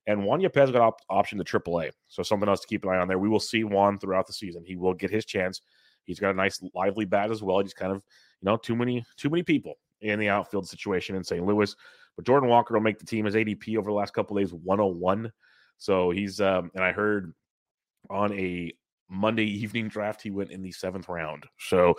And 0.05 0.23
Juan 0.23 0.39
Yepez 0.39 0.71
got 0.71 0.81
op- 0.81 1.01
option 1.09 1.37
to 1.37 1.43
AAA, 1.43 1.91
so 2.07 2.23
something 2.23 2.47
else 2.47 2.61
to 2.61 2.67
keep 2.67 2.85
an 2.85 2.91
eye 2.91 2.97
on 2.97 3.09
there. 3.09 3.19
We 3.19 3.27
will 3.27 3.41
see 3.41 3.65
Juan 3.65 3.99
throughout 3.99 4.25
the 4.25 4.33
season. 4.33 4.63
He 4.65 4.77
will 4.77 4.93
get 4.93 5.11
his 5.11 5.25
chance. 5.25 5.61
He's 6.05 6.19
got 6.19 6.29
a 6.29 6.33
nice 6.33 6.63
lively 6.73 7.03
bat 7.03 7.29
as 7.29 7.43
well. 7.43 7.59
He's 7.59 7.73
kind 7.73 7.91
of 7.91 7.97
you 8.41 8.45
know 8.45 8.55
too 8.55 8.75
many 8.75 9.05
too 9.17 9.29
many 9.29 9.43
people 9.43 9.75
in 10.01 10.19
the 10.19 10.29
outfield 10.29 10.67
situation 10.67 11.15
in 11.15 11.23
St. 11.23 11.45
Louis. 11.45 11.75
But 12.17 12.25
Jordan 12.25 12.49
Walker 12.49 12.73
will 12.73 12.81
make 12.81 12.99
the 12.99 13.05
team 13.05 13.25
as 13.25 13.35
ADP 13.35 13.77
over 13.77 13.89
the 13.89 13.95
last 13.95 14.13
couple 14.13 14.35
days 14.35 14.51
101. 14.51 15.31
So 15.77 16.09
he's 16.09 16.41
um, 16.41 16.71
and 16.75 16.83
I 16.83 16.91
heard 16.91 17.33
on 18.09 18.33
a 18.33 18.73
Monday 19.09 19.45
evening 19.45 19.87
draft 19.87 20.21
he 20.21 20.31
went 20.31 20.51
in 20.51 20.61
the 20.61 20.71
seventh 20.71 21.07
round. 21.07 21.45
So 21.57 21.95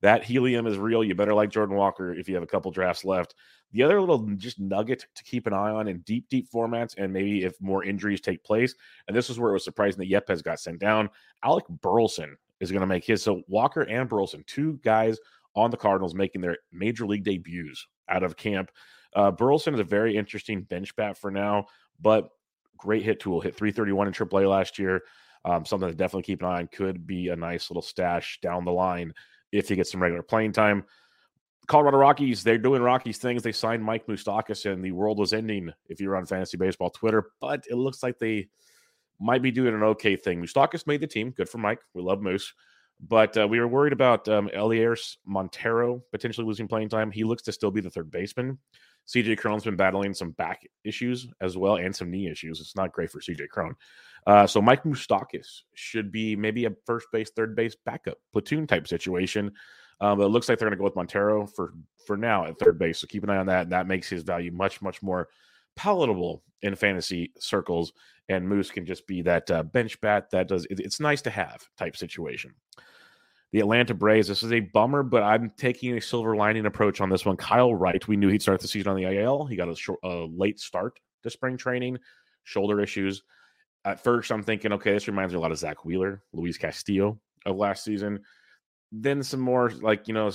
that 0.00 0.24
helium 0.24 0.66
is 0.66 0.78
real. 0.78 1.02
You 1.02 1.14
better 1.14 1.34
like 1.34 1.50
Jordan 1.50 1.76
Walker 1.76 2.14
if 2.14 2.28
you 2.28 2.34
have 2.34 2.44
a 2.44 2.48
couple 2.48 2.70
drafts 2.70 3.04
left. 3.04 3.34
The 3.72 3.82
other 3.82 4.00
little 4.00 4.18
just 4.36 4.60
nugget 4.60 5.06
to 5.14 5.24
keep 5.24 5.46
an 5.46 5.54
eye 5.54 5.70
on 5.70 5.88
in 5.88 6.00
deep, 6.00 6.28
deep 6.28 6.50
formats, 6.52 6.94
and 6.98 7.12
maybe 7.12 7.44
if 7.44 7.60
more 7.60 7.84
injuries 7.84 8.20
take 8.20 8.44
place, 8.44 8.74
and 9.08 9.16
this 9.16 9.30
is 9.30 9.38
where 9.38 9.50
it 9.50 9.54
was 9.54 9.64
surprising 9.64 9.98
that 10.00 10.10
Yepez 10.10 10.42
got 10.42 10.60
sent 10.60 10.78
down. 10.78 11.08
Alec 11.42 11.64
Burleson 11.80 12.36
is 12.60 12.70
going 12.70 12.82
to 12.82 12.86
make 12.86 13.04
his. 13.04 13.22
So 13.22 13.42
Walker 13.48 13.82
and 13.82 14.08
Burleson, 14.08 14.44
two 14.46 14.78
guys 14.84 15.18
on 15.54 15.70
the 15.70 15.76
Cardinals 15.76 16.14
making 16.14 16.40
their 16.40 16.58
major 16.70 17.06
league 17.06 17.24
debuts 17.24 17.86
out 18.08 18.22
of 18.22 18.36
camp. 18.36 18.70
Uh, 19.14 19.30
Burleson 19.30 19.74
is 19.74 19.80
a 19.80 19.84
very 19.84 20.16
interesting 20.16 20.62
bench 20.62 20.94
bat 20.96 21.16
for 21.16 21.30
now, 21.30 21.66
but 22.00 22.30
great 22.76 23.02
hit 23.02 23.20
tool. 23.20 23.40
Hit 23.40 23.56
331 23.56 24.08
in 24.08 24.12
AAA 24.12 24.48
last 24.48 24.78
year. 24.78 25.02
Um, 25.44 25.64
something 25.64 25.88
to 25.88 25.94
definitely 25.94 26.22
keep 26.22 26.40
an 26.40 26.48
eye 26.48 26.60
on. 26.60 26.68
Could 26.68 27.06
be 27.06 27.28
a 27.28 27.36
nice 27.36 27.70
little 27.70 27.82
stash 27.82 28.38
down 28.42 28.64
the 28.64 28.72
line 28.72 29.12
if 29.50 29.68
he 29.68 29.76
gets 29.76 29.90
some 29.92 30.02
regular 30.02 30.22
playing 30.22 30.52
time. 30.52 30.84
Colorado 31.66 31.98
Rockies, 31.98 32.42
they're 32.42 32.58
doing 32.58 32.82
Rockies 32.82 33.18
things. 33.18 33.42
They 33.42 33.52
signed 33.52 33.84
Mike 33.84 34.06
Moustakas, 34.06 34.70
and 34.70 34.84
the 34.84 34.92
world 34.92 35.18
was 35.18 35.32
ending 35.32 35.72
if 35.88 36.00
you're 36.00 36.16
on 36.16 36.26
Fantasy 36.26 36.56
Baseball 36.56 36.90
Twitter. 36.90 37.30
But 37.40 37.64
it 37.70 37.76
looks 37.76 38.02
like 38.02 38.18
they 38.18 38.48
might 39.20 39.42
be 39.42 39.52
doing 39.52 39.74
an 39.74 39.82
okay 39.82 40.16
thing. 40.16 40.42
Moustakas 40.42 40.86
made 40.86 41.00
the 41.00 41.06
team. 41.06 41.30
Good 41.30 41.48
for 41.48 41.58
Mike. 41.58 41.80
We 41.94 42.02
love 42.02 42.20
Moose. 42.20 42.52
But 43.00 43.36
uh, 43.36 43.48
we 43.48 43.58
were 43.58 43.68
worried 43.68 43.92
about 43.92 44.28
um, 44.28 44.48
Elehuris 44.54 45.16
Montero 45.24 46.02
potentially 46.12 46.46
losing 46.46 46.68
playing 46.68 46.88
time. 46.88 47.10
He 47.10 47.24
looks 47.24 47.42
to 47.42 47.52
still 47.52 47.70
be 47.70 47.80
the 47.80 47.90
third 47.90 48.10
baseman. 48.10 48.58
CJ 49.08 49.38
Cron's 49.38 49.64
been 49.64 49.76
battling 49.76 50.14
some 50.14 50.30
back 50.32 50.66
issues 50.84 51.26
as 51.40 51.56
well 51.56 51.76
and 51.76 51.94
some 51.94 52.10
knee 52.10 52.28
issues. 52.28 52.60
It's 52.60 52.76
not 52.76 52.92
great 52.92 53.10
for 53.10 53.20
CJ 53.20 53.48
Cron. 53.48 53.74
Uh, 54.26 54.46
so 54.46 54.62
Mike 54.62 54.84
Moustakas 54.84 55.62
should 55.74 56.12
be 56.12 56.36
maybe 56.36 56.64
a 56.64 56.72
first 56.86 57.08
base, 57.12 57.30
third 57.30 57.56
base 57.56 57.76
backup 57.84 58.18
platoon 58.32 58.66
type 58.66 58.86
situation. 58.86 59.52
Um, 60.00 60.18
but 60.18 60.24
it 60.24 60.30
looks 60.30 60.48
like 60.48 60.58
they're 60.58 60.68
going 60.68 60.76
to 60.76 60.80
go 60.80 60.84
with 60.84 60.96
Montero 60.96 61.46
for 61.46 61.74
for 62.06 62.16
now 62.16 62.46
at 62.46 62.58
third 62.58 62.78
base. 62.78 62.98
So 62.98 63.06
keep 63.06 63.22
an 63.22 63.30
eye 63.30 63.36
on 63.36 63.46
that. 63.46 63.62
And 63.62 63.72
that 63.72 63.86
makes 63.86 64.08
his 64.08 64.22
value 64.22 64.50
much 64.50 64.82
much 64.82 65.02
more 65.02 65.28
palatable 65.76 66.42
in 66.62 66.74
fantasy 66.74 67.32
circles. 67.38 67.92
And 68.28 68.48
Moose 68.48 68.70
can 68.70 68.86
just 68.86 69.06
be 69.06 69.22
that 69.22 69.50
uh, 69.50 69.62
bench 69.62 70.00
bat 70.00 70.30
that 70.30 70.48
does. 70.48 70.64
It, 70.66 70.80
it's 70.80 71.00
nice 71.00 71.22
to 71.22 71.30
have 71.30 71.68
type 71.76 71.96
situation 71.96 72.54
the 73.52 73.60
Atlanta 73.60 73.94
Braves. 73.94 74.28
This 74.28 74.42
is 74.42 74.52
a 74.52 74.60
bummer, 74.60 75.02
but 75.02 75.22
I'm 75.22 75.50
taking 75.56 75.96
a 75.96 76.00
silver 76.00 76.34
lining 76.34 76.66
approach 76.66 77.00
on 77.00 77.10
this 77.10 77.26
one. 77.26 77.36
Kyle 77.36 77.74
Wright, 77.74 78.06
we 78.08 78.16
knew 78.16 78.28
he'd 78.28 78.42
start 78.42 78.60
the 78.60 78.68
season 78.68 78.90
on 78.90 78.96
the 78.96 79.04
IL. 79.04 79.44
He 79.44 79.56
got 79.56 79.68
a, 79.68 79.76
short, 79.76 80.00
a 80.02 80.26
late 80.34 80.58
start 80.58 80.98
to 81.22 81.30
spring 81.30 81.58
training, 81.58 81.98
shoulder 82.44 82.80
issues. 82.80 83.22
At 83.84 84.02
first, 84.02 84.32
I'm 84.32 84.42
thinking, 84.42 84.72
okay, 84.72 84.92
this 84.92 85.06
reminds 85.06 85.34
me 85.34 85.38
a 85.38 85.40
lot 85.40 85.52
of 85.52 85.58
Zack 85.58 85.84
Wheeler, 85.84 86.22
Luis 86.32 86.56
Castillo 86.56 87.20
of 87.44 87.56
last 87.56 87.84
season. 87.84 88.20
Then 88.90 89.22
some 89.22 89.40
more 89.40 89.70
like, 89.82 90.08
you 90.08 90.14
know, 90.14 90.30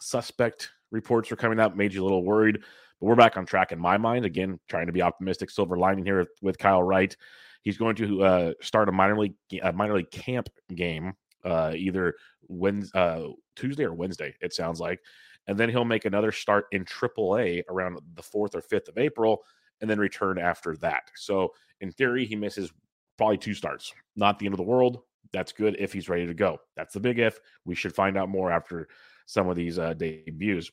suspect 0.00 0.70
reports 0.92 1.30
were 1.30 1.36
coming 1.36 1.58
out, 1.58 1.76
made 1.76 1.92
you 1.92 2.02
a 2.02 2.04
little 2.04 2.24
worried. 2.24 2.60
But 3.00 3.06
we're 3.06 3.16
back 3.16 3.36
on 3.36 3.44
track 3.44 3.72
in 3.72 3.78
my 3.80 3.98
mind. 3.98 4.24
Again, 4.24 4.60
trying 4.68 4.86
to 4.86 4.92
be 4.92 5.02
optimistic. 5.02 5.50
Silver 5.50 5.76
lining 5.76 6.04
here 6.04 6.26
with 6.42 6.58
Kyle 6.58 6.82
Wright. 6.82 7.16
He's 7.62 7.78
going 7.78 7.96
to 7.96 8.22
uh, 8.22 8.52
start 8.60 8.88
a 8.88 8.92
minor 8.92 9.18
league 9.18 9.34
a 9.62 9.72
minor 9.72 9.96
league 9.96 10.10
camp 10.10 10.48
game 10.72 11.14
uh, 11.44 11.72
either 11.74 12.14
Wednesday, 12.48 12.98
uh, 12.98 13.28
Tuesday 13.56 13.84
or 13.84 13.94
Wednesday. 13.94 14.34
It 14.40 14.52
sounds 14.52 14.80
like, 14.80 15.00
and 15.46 15.58
then 15.58 15.68
he'll 15.68 15.84
make 15.84 16.04
another 16.04 16.32
start 16.32 16.66
in 16.72 16.84
AAA 16.84 17.62
around 17.68 17.98
the 18.14 18.22
fourth 18.22 18.54
or 18.54 18.60
fifth 18.60 18.88
of 18.88 18.98
April, 18.98 19.42
and 19.80 19.90
then 19.90 19.98
return 19.98 20.38
after 20.38 20.76
that. 20.76 21.10
So 21.16 21.52
in 21.80 21.90
theory, 21.90 22.24
he 22.24 22.36
misses 22.36 22.72
probably 23.18 23.38
two 23.38 23.54
starts. 23.54 23.92
Not 24.16 24.38
the 24.38 24.46
end 24.46 24.54
of 24.54 24.58
the 24.58 24.64
world. 24.64 25.00
That's 25.32 25.52
good 25.52 25.76
if 25.78 25.92
he's 25.92 26.08
ready 26.08 26.26
to 26.26 26.34
go. 26.34 26.58
That's 26.76 26.94
the 26.94 27.00
big 27.00 27.18
if. 27.18 27.40
We 27.64 27.74
should 27.74 27.94
find 27.94 28.16
out 28.16 28.28
more 28.28 28.50
after 28.50 28.88
some 29.26 29.48
of 29.48 29.56
these 29.56 29.78
uh, 29.78 29.94
debuts. 29.94 30.70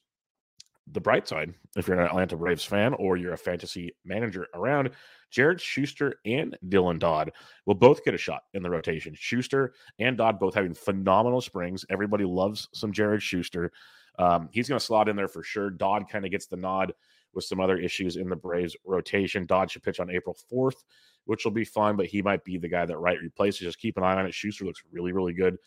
The 0.91 1.01
bright 1.01 1.27
side, 1.27 1.53
if 1.77 1.87
you're 1.87 1.99
an 1.99 2.05
Atlanta 2.05 2.35
Braves 2.35 2.63
fan 2.63 2.93
or 2.95 3.15
you're 3.15 3.33
a 3.33 3.37
fantasy 3.37 3.93
manager 4.05 4.47
around, 4.55 4.89
Jared 5.29 5.61
Schuster 5.61 6.15
and 6.25 6.57
Dylan 6.67 6.97
Dodd 6.97 7.31
will 7.65 7.75
both 7.75 8.03
get 8.03 8.15
a 8.15 8.17
shot 8.17 8.43
in 8.53 8.63
the 8.63 8.69
rotation. 8.69 9.13
Schuster 9.15 9.73
and 9.99 10.17
Dodd 10.17 10.39
both 10.39 10.55
having 10.55 10.73
phenomenal 10.73 11.41
springs. 11.41 11.85
Everybody 11.89 12.23
loves 12.23 12.67
some 12.73 12.91
Jared 12.91 13.21
Schuster. 13.21 13.71
Um, 14.17 14.49
he's 14.51 14.67
going 14.67 14.79
to 14.79 14.85
slot 14.85 15.09
in 15.09 15.15
there 15.15 15.27
for 15.27 15.43
sure. 15.43 15.69
Dodd 15.69 16.09
kind 16.09 16.25
of 16.25 16.31
gets 16.31 16.47
the 16.47 16.57
nod 16.57 16.93
with 17.33 17.45
some 17.45 17.59
other 17.59 17.77
issues 17.77 18.15
in 18.15 18.27
the 18.27 18.35
Braves 18.35 18.75
rotation. 18.85 19.45
Dodd 19.45 19.69
should 19.69 19.83
pitch 19.83 19.99
on 19.99 20.09
April 20.09 20.35
4th, 20.51 20.83
which 21.25 21.45
will 21.45 21.51
be 21.51 21.65
fun, 21.65 21.95
but 21.95 22.07
he 22.07 22.21
might 22.21 22.43
be 22.43 22.57
the 22.57 22.67
guy 22.67 22.85
that 22.85 22.97
Wright 22.97 23.19
replaces. 23.21 23.61
Just 23.61 23.79
keep 23.79 23.97
an 23.97 24.03
eye 24.03 24.15
on 24.15 24.25
it. 24.25 24.33
Schuster 24.33 24.65
looks 24.65 24.83
really, 24.91 25.11
really 25.11 25.33
good. 25.33 25.57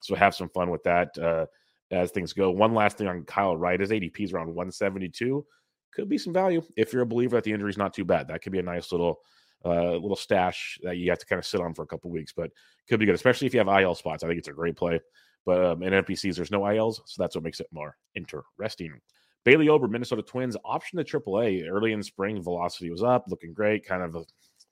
So 0.00 0.14
have 0.14 0.34
some 0.34 0.48
fun 0.48 0.70
with 0.70 0.82
that 0.84 1.16
uh, 1.18 1.46
as 1.90 2.10
things 2.10 2.32
go. 2.32 2.50
One 2.50 2.74
last 2.74 2.98
thing 2.98 3.08
on 3.08 3.24
Kyle 3.24 3.56
Wright. 3.56 3.80
is 3.80 3.90
ADP 3.90 4.20
is 4.20 4.32
around 4.32 4.48
172. 4.48 5.44
Could 5.92 6.08
be 6.08 6.18
some 6.18 6.32
value 6.32 6.62
if 6.76 6.92
you're 6.92 7.02
a 7.02 7.06
believer 7.06 7.36
that 7.36 7.44
the 7.44 7.52
injury 7.52 7.70
is 7.70 7.78
not 7.78 7.92
too 7.92 8.04
bad. 8.04 8.28
That 8.28 8.42
could 8.42 8.52
be 8.52 8.60
a 8.60 8.62
nice 8.62 8.92
little 8.92 9.20
uh, 9.64 9.92
little 9.92 10.16
stash 10.16 10.78
that 10.82 10.96
you 10.96 11.10
have 11.10 11.18
to 11.18 11.26
kind 11.26 11.38
of 11.38 11.44
sit 11.44 11.60
on 11.60 11.74
for 11.74 11.82
a 11.82 11.86
couple 11.86 12.10
weeks, 12.10 12.32
but 12.34 12.50
could 12.88 12.98
be 12.98 13.06
good, 13.06 13.14
especially 13.14 13.46
if 13.46 13.52
you 13.52 13.60
have 13.60 13.68
IL 13.68 13.94
spots. 13.94 14.24
I 14.24 14.26
think 14.26 14.38
it's 14.38 14.48
a 14.48 14.52
great 14.52 14.76
play. 14.76 15.00
But 15.44 15.64
um, 15.64 15.82
in 15.82 15.92
NFBCs, 15.92 16.36
there's 16.36 16.50
no 16.50 16.66
ILs, 16.66 17.02
so 17.06 17.22
that's 17.22 17.34
what 17.34 17.44
makes 17.44 17.60
it 17.60 17.66
more 17.72 17.96
interesting. 18.14 19.00
Bailey 19.44 19.68
Ober, 19.68 19.88
Minnesota 19.88 20.22
Twins, 20.22 20.56
option 20.64 21.02
to 21.02 21.20
AAA 21.20 21.68
early 21.68 21.92
in 21.92 22.02
spring. 22.02 22.42
Velocity 22.42 22.90
was 22.90 23.02
up, 23.02 23.24
looking 23.28 23.54
great. 23.54 23.86
Kind 23.86 24.02
of 24.02 24.16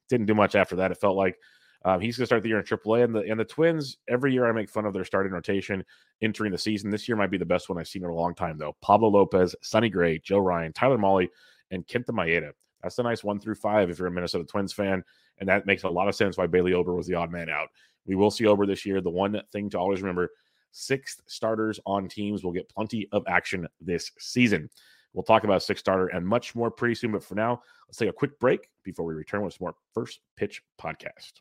didn't 0.09 0.27
do 0.27 0.35
much 0.35 0.55
after 0.55 0.77
that. 0.77 0.91
It 0.91 1.01
felt 1.01 1.17
like 1.17 1.37
um, 1.85 2.01
he's 2.01 2.17
going 2.17 2.23
to 2.23 2.27
start 2.27 2.43
the 2.43 2.49
year 2.49 2.59
in 2.59 2.65
AAA. 2.65 3.05
And 3.05 3.15
the 3.15 3.21
and 3.21 3.39
the 3.39 3.45
Twins, 3.45 3.99
every 4.09 4.33
year 4.33 4.49
I 4.49 4.53
make 4.53 4.69
fun 4.69 4.85
of 4.85 4.93
their 4.93 5.05
starting 5.05 5.33
rotation 5.33 5.85
entering 6.23 6.53
the 6.53 6.59
season. 6.59 6.91
This 6.91 7.09
year 7.09 7.17
might 7.17 7.31
be 7.31 7.39
the 7.39 7.45
best 7.47 7.69
one 7.69 7.79
I've 7.79 7.89
seen 7.89 8.05
in 8.05 8.11
a 8.11 8.15
long 8.15 8.35
time, 8.35 8.59
though. 8.59 8.77
Pablo 8.83 9.09
Lopez, 9.09 9.55
Sonny 9.63 9.89
Gray, 9.89 10.19
Joe 10.19 10.39
Ryan, 10.39 10.73
Tyler 10.73 10.99
Mahle, 10.99 11.29
and 11.71 11.87
Kenta 11.87 12.11
Maeda. 12.11 12.51
That's 12.83 12.99
a 12.99 13.03
nice 13.03 13.25
one 13.25 13.41
through 13.41 13.57
five 13.57 13.91
if 13.91 13.99
you're 13.99 14.09
a 14.09 14.11
Minnesota 14.11 14.45
Twins 14.45 14.73
fan. 14.73 15.05
And 15.39 15.49
that 15.49 15.67
makes 15.67 15.85
a 15.85 15.89
lot 15.89 16.09
of 16.09 16.15
sense 16.15 16.37
why 16.37 16.47
Bailey 16.47 16.75
Ober 16.75 16.95
was 16.95 17.07
the 17.07 17.15
odd 17.15 17.31
man 17.31 17.49
out. 17.49 17.69
We 18.07 18.17
will 18.17 18.31
see 18.31 18.47
Ober 18.47 18.67
this 18.67 18.85
year. 18.85 19.01
The 19.01 19.11
one 19.11 19.41
thing 19.53 19.71
to 19.71 19.79
always 19.79 20.01
remember 20.01 20.31
sixth 20.73 21.23
starters 21.27 21.79
on 21.87 22.09
teams 22.09 22.43
will 22.43 22.53
get 22.53 22.69
plenty 22.69 23.09
of 23.13 23.25
action 23.29 23.69
this 23.81 24.11
season. 24.19 24.69
We'll 25.13 25.25
talk 25.25 25.45
about 25.45 25.63
six 25.63 25.81
starter 25.81 26.09
and 26.09 26.27
much 26.27 26.55
more 26.55 26.71
pretty 26.71 26.95
soon. 26.95 27.13
But 27.13 27.25
for 27.25 27.35
now, 27.35 27.63
let's 27.87 27.99
take 27.99 28.11
a 28.11 28.13
quick 28.13 28.39
break 28.39 28.69
before 28.83 29.05
we 29.05 29.15
return 29.15 29.43
with 29.43 29.55
some 29.55 29.65
more 29.65 29.75
First 29.95 30.21
Pitch 30.37 30.63
podcast. 30.81 31.41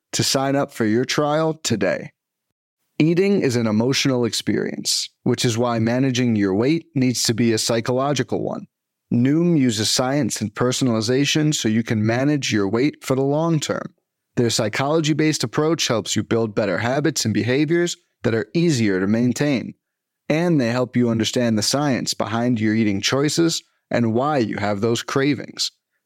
to 0.13 0.23
sign 0.23 0.55
up 0.55 0.71
for 0.71 0.85
your 0.85 1.05
trial 1.05 1.53
today. 1.53 2.11
Eating 2.99 3.41
is 3.41 3.55
an 3.55 3.65
emotional 3.65 4.25
experience, 4.25 5.09
which 5.23 5.43
is 5.43 5.57
why 5.57 5.79
managing 5.79 6.35
your 6.35 6.53
weight 6.53 6.85
needs 6.93 7.23
to 7.23 7.33
be 7.33 7.51
a 7.51 7.57
psychological 7.57 8.43
one. 8.43 8.67
Noom 9.11 9.59
uses 9.59 9.89
science 9.89 10.39
and 10.39 10.53
personalization 10.53 11.53
so 11.53 11.67
you 11.67 11.83
can 11.83 12.05
manage 12.05 12.53
your 12.53 12.67
weight 12.67 13.03
for 13.03 13.15
the 13.15 13.23
long 13.23 13.59
term. 13.59 13.93
Their 14.35 14.49
psychology 14.49 15.13
based 15.13 15.43
approach 15.43 15.87
helps 15.87 16.15
you 16.15 16.23
build 16.23 16.55
better 16.55 16.77
habits 16.77 17.25
and 17.25 17.33
behaviors 17.33 17.97
that 18.23 18.35
are 18.35 18.49
easier 18.53 18.99
to 18.99 19.07
maintain. 19.07 19.73
And 20.29 20.61
they 20.61 20.69
help 20.69 20.95
you 20.95 21.09
understand 21.09 21.57
the 21.57 21.63
science 21.63 22.13
behind 22.13 22.61
your 22.61 22.73
eating 22.73 23.01
choices 23.01 23.63
and 23.89 24.13
why 24.13 24.37
you 24.37 24.57
have 24.57 24.79
those 24.79 25.03
cravings. 25.03 25.71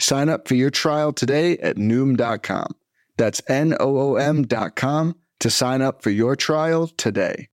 Sign 0.00 0.28
up 0.28 0.48
for 0.48 0.54
your 0.54 0.70
trial 0.70 1.12
today 1.12 1.56
at 1.58 1.76
Noom.com. 1.76 2.74
That's 3.16 3.42
N 3.48 3.76
O 3.78 3.98
O 3.98 4.16
M.com 4.16 5.16
to 5.40 5.50
sign 5.50 5.82
up 5.82 6.02
for 6.02 6.10
your 6.10 6.36
trial 6.36 6.88
today. 6.88 7.48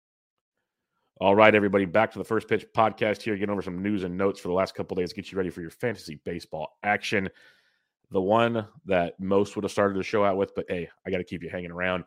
All 1.20 1.34
right, 1.34 1.54
everybody, 1.54 1.84
back 1.84 2.12
to 2.12 2.18
the 2.18 2.24
first 2.24 2.48
pitch 2.48 2.64
podcast 2.74 3.20
here. 3.20 3.36
Getting 3.36 3.50
over 3.52 3.60
some 3.60 3.82
news 3.82 4.04
and 4.04 4.16
notes 4.16 4.40
for 4.40 4.48
the 4.48 4.54
last 4.54 4.74
couple 4.74 4.94
days, 4.94 5.12
get 5.12 5.30
you 5.30 5.36
ready 5.36 5.50
for 5.50 5.60
your 5.60 5.70
fantasy 5.70 6.18
baseball 6.24 6.78
action. 6.82 7.28
The 8.10 8.22
one 8.22 8.66
that 8.86 9.20
most 9.20 9.54
would 9.54 9.64
have 9.64 9.70
started 9.70 9.98
the 9.98 10.02
show 10.02 10.24
out 10.24 10.38
with, 10.38 10.54
but 10.54 10.64
hey, 10.68 10.88
I 11.06 11.10
got 11.10 11.18
to 11.18 11.24
keep 11.24 11.42
you 11.42 11.50
hanging 11.50 11.70
around. 11.70 12.04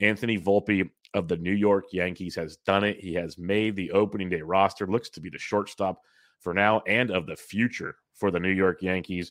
Anthony 0.00 0.38
Volpe 0.38 0.88
of 1.12 1.28
the 1.28 1.36
New 1.36 1.52
York 1.52 1.84
Yankees 1.92 2.34
has 2.36 2.56
done 2.56 2.84
it. 2.84 2.98
He 3.00 3.12
has 3.14 3.36
made 3.36 3.76
the 3.76 3.92
opening 3.92 4.30
day 4.30 4.40
roster, 4.40 4.86
looks 4.86 5.10
to 5.10 5.20
be 5.20 5.28
the 5.28 5.38
shortstop 5.38 6.00
for 6.40 6.54
now 6.54 6.82
and 6.86 7.10
of 7.10 7.26
the 7.26 7.36
future 7.36 7.96
for 8.14 8.30
the 8.30 8.40
New 8.40 8.50
York 8.50 8.82
Yankees 8.82 9.30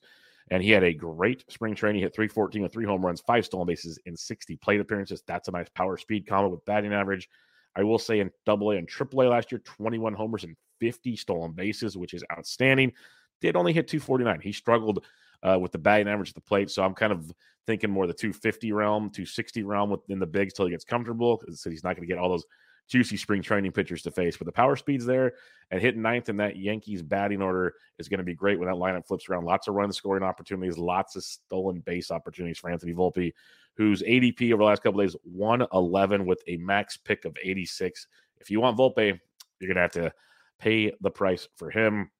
and 0.51 0.61
he 0.61 0.71
had 0.71 0.83
a 0.83 0.93
great 0.93 1.49
spring 1.51 1.75
training. 1.75 1.99
He 1.99 2.03
hit 2.03 2.15
314 2.15 2.61
with 2.61 2.73
three 2.73 2.85
home 2.85 3.05
runs, 3.05 3.21
five 3.21 3.45
stolen 3.45 3.67
bases 3.67 3.99
in 4.05 4.15
60 4.15 4.55
plate 4.57 4.79
appearances. 4.79 5.23
That's 5.25 5.47
a 5.47 5.51
nice 5.51 5.69
power 5.69 5.97
speed 5.97 6.27
combo 6.27 6.49
with 6.49 6.65
batting 6.65 6.93
average. 6.93 7.29
I 7.75 7.83
will 7.83 7.99
say 7.99 8.19
in 8.19 8.31
double 8.45 8.71
A 8.71 8.77
and 8.77 8.87
triple 8.87 9.21
A 9.21 9.29
last 9.29 9.51
year, 9.51 9.59
21 9.59 10.13
homers 10.13 10.43
and 10.43 10.55
50 10.79 11.15
stolen 11.15 11.53
bases, 11.53 11.97
which 11.97 12.13
is 12.13 12.23
outstanding. 12.31 12.93
Did 13.41 13.55
only 13.55 13.73
hit 13.73 13.87
249. 13.87 14.41
He 14.41 14.51
struggled 14.51 15.03
uh, 15.41 15.57
with 15.59 15.71
the 15.71 15.77
batting 15.77 16.07
average 16.07 16.29
at 16.29 16.35
the 16.35 16.41
plate. 16.41 16.69
So 16.69 16.83
I'm 16.83 16.93
kind 16.93 17.11
of 17.11 17.31
thinking 17.65 17.89
more 17.89 18.07
the 18.07 18.13
250 18.13 18.71
realm, 18.71 19.09
260 19.09 19.63
realm 19.63 19.89
within 19.89 20.19
the 20.19 20.25
bigs 20.25 20.53
till 20.53 20.65
he 20.65 20.71
gets 20.71 20.85
comfortable. 20.85 21.41
So 21.53 21.69
he's 21.69 21.83
not 21.83 21.95
going 21.95 22.07
to 22.07 22.13
get 22.13 22.19
all 22.19 22.29
those 22.29 22.45
juicy 22.87 23.17
spring 23.17 23.41
training 23.41 23.71
pitchers 23.71 24.01
to 24.03 24.11
face. 24.11 24.37
But 24.37 24.45
the 24.45 24.51
power 24.51 24.75
speed's 24.75 25.05
there 25.05 25.33
and 25.71 25.81
hitting 25.81 26.01
ninth 26.01 26.29
in 26.29 26.37
that 26.37 26.57
Yankees 26.57 27.01
batting 27.01 27.41
order 27.41 27.73
is 27.97 28.09
going 28.09 28.19
to 28.19 28.23
be 28.23 28.35
great 28.35 28.59
when 28.59 28.67
that 28.67 28.75
lineup 28.75 29.07
flips 29.07 29.29
around. 29.29 29.45
Lots 29.45 29.67
of 29.67 29.75
run 29.75 29.91
scoring 29.91 30.23
opportunities, 30.23 30.77
lots 30.77 31.15
of 31.15 31.23
stolen 31.23 31.79
base 31.79 32.11
opportunities 32.11 32.59
for 32.59 32.69
Anthony 32.69 32.93
Volpe, 32.93 33.33
whose 33.75 34.03
ADP 34.03 34.53
over 34.53 34.61
the 34.61 34.67
last 34.67 34.83
couple 34.83 35.01
days 35.01 35.15
111 35.23 36.25
with 36.25 36.43
a 36.47 36.57
max 36.57 36.97
pick 36.97 37.25
of 37.25 37.35
86. 37.41 38.07
If 38.37 38.51
you 38.51 38.59
want 38.59 38.77
Volpe, 38.77 39.19
you're 39.59 39.73
going 39.73 39.75
to 39.75 39.81
have 39.81 39.91
to 39.93 40.13
pay 40.59 40.93
the 41.01 41.11
price 41.11 41.47
for 41.55 41.69
him. 41.69 42.11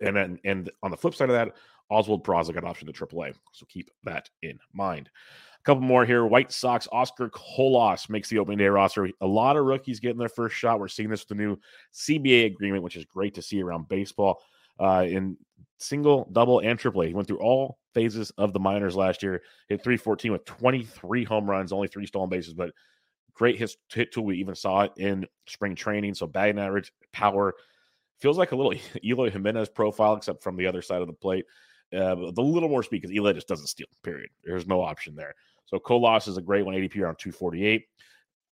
And 0.00 0.16
then, 0.16 0.38
and 0.44 0.70
on 0.82 0.90
the 0.90 0.96
flip 0.96 1.14
side 1.14 1.30
of 1.30 1.34
that, 1.34 1.56
Oswald 1.90 2.24
Peraza 2.24 2.52
got 2.52 2.62
an 2.62 2.68
option 2.68 2.86
to 2.86 2.92
AAA, 2.92 3.34
so 3.52 3.66
keep 3.66 3.90
that 4.04 4.28
in 4.42 4.58
mind. 4.74 5.08
Couple 5.68 5.82
more 5.82 6.06
here. 6.06 6.24
White 6.24 6.50
Sox, 6.50 6.88
Oscar 6.92 7.28
Colas 7.28 8.08
makes 8.08 8.30
the 8.30 8.38
opening 8.38 8.56
day 8.56 8.68
roster. 8.68 9.10
A 9.20 9.26
lot 9.26 9.54
of 9.54 9.66
rookies 9.66 10.00
getting 10.00 10.16
their 10.16 10.30
first 10.30 10.56
shot. 10.56 10.80
We're 10.80 10.88
seeing 10.88 11.10
this 11.10 11.20
with 11.20 11.36
the 11.36 11.44
new 11.44 11.58
CBA 11.92 12.46
agreement, 12.46 12.82
which 12.82 12.96
is 12.96 13.04
great 13.04 13.34
to 13.34 13.42
see 13.42 13.60
around 13.60 13.86
baseball. 13.86 14.40
Uh, 14.80 15.04
in 15.06 15.36
single, 15.76 16.26
double, 16.32 16.60
and 16.60 16.78
triple. 16.78 17.02
He 17.02 17.12
went 17.12 17.28
through 17.28 17.40
all 17.40 17.76
phases 17.92 18.30
of 18.38 18.54
the 18.54 18.58
minors 18.58 18.96
last 18.96 19.22
year. 19.22 19.42
Hit 19.68 19.84
314 19.84 20.32
with 20.32 20.46
23 20.46 21.24
home 21.24 21.50
runs, 21.50 21.70
only 21.70 21.88
three 21.88 22.06
stolen 22.06 22.30
bases, 22.30 22.54
but 22.54 22.70
great 23.34 23.58
hit, 23.58 23.70
hit 23.92 24.10
tool. 24.10 24.24
We 24.24 24.38
even 24.38 24.54
saw 24.54 24.84
it 24.84 24.92
in 24.96 25.26
spring 25.46 25.74
training. 25.74 26.14
So 26.14 26.26
batting 26.26 26.58
average, 26.58 26.94
power, 27.12 27.52
feels 28.20 28.38
like 28.38 28.52
a 28.52 28.56
little 28.56 28.72
Eloy 29.04 29.28
Jimenez 29.28 29.68
profile, 29.68 30.14
except 30.14 30.42
from 30.42 30.56
the 30.56 30.66
other 30.66 30.80
side 30.80 31.02
of 31.02 31.08
the 31.08 31.12
plate. 31.12 31.44
Uh, 31.94 32.14
the 32.32 32.42
little 32.42 32.70
more 32.70 32.82
speed 32.82 33.02
because 33.02 33.14
Eloy 33.14 33.34
just 33.34 33.48
doesn't 33.48 33.66
steal. 33.66 33.86
Period. 34.02 34.30
There's 34.42 34.66
no 34.66 34.80
option 34.80 35.14
there. 35.14 35.34
So 35.68 35.78
Colas 35.78 36.26
is 36.28 36.36
a 36.36 36.42
great 36.42 36.64
one, 36.64 36.74
ADP 36.74 36.96
around 36.96 37.18
248. 37.18 37.84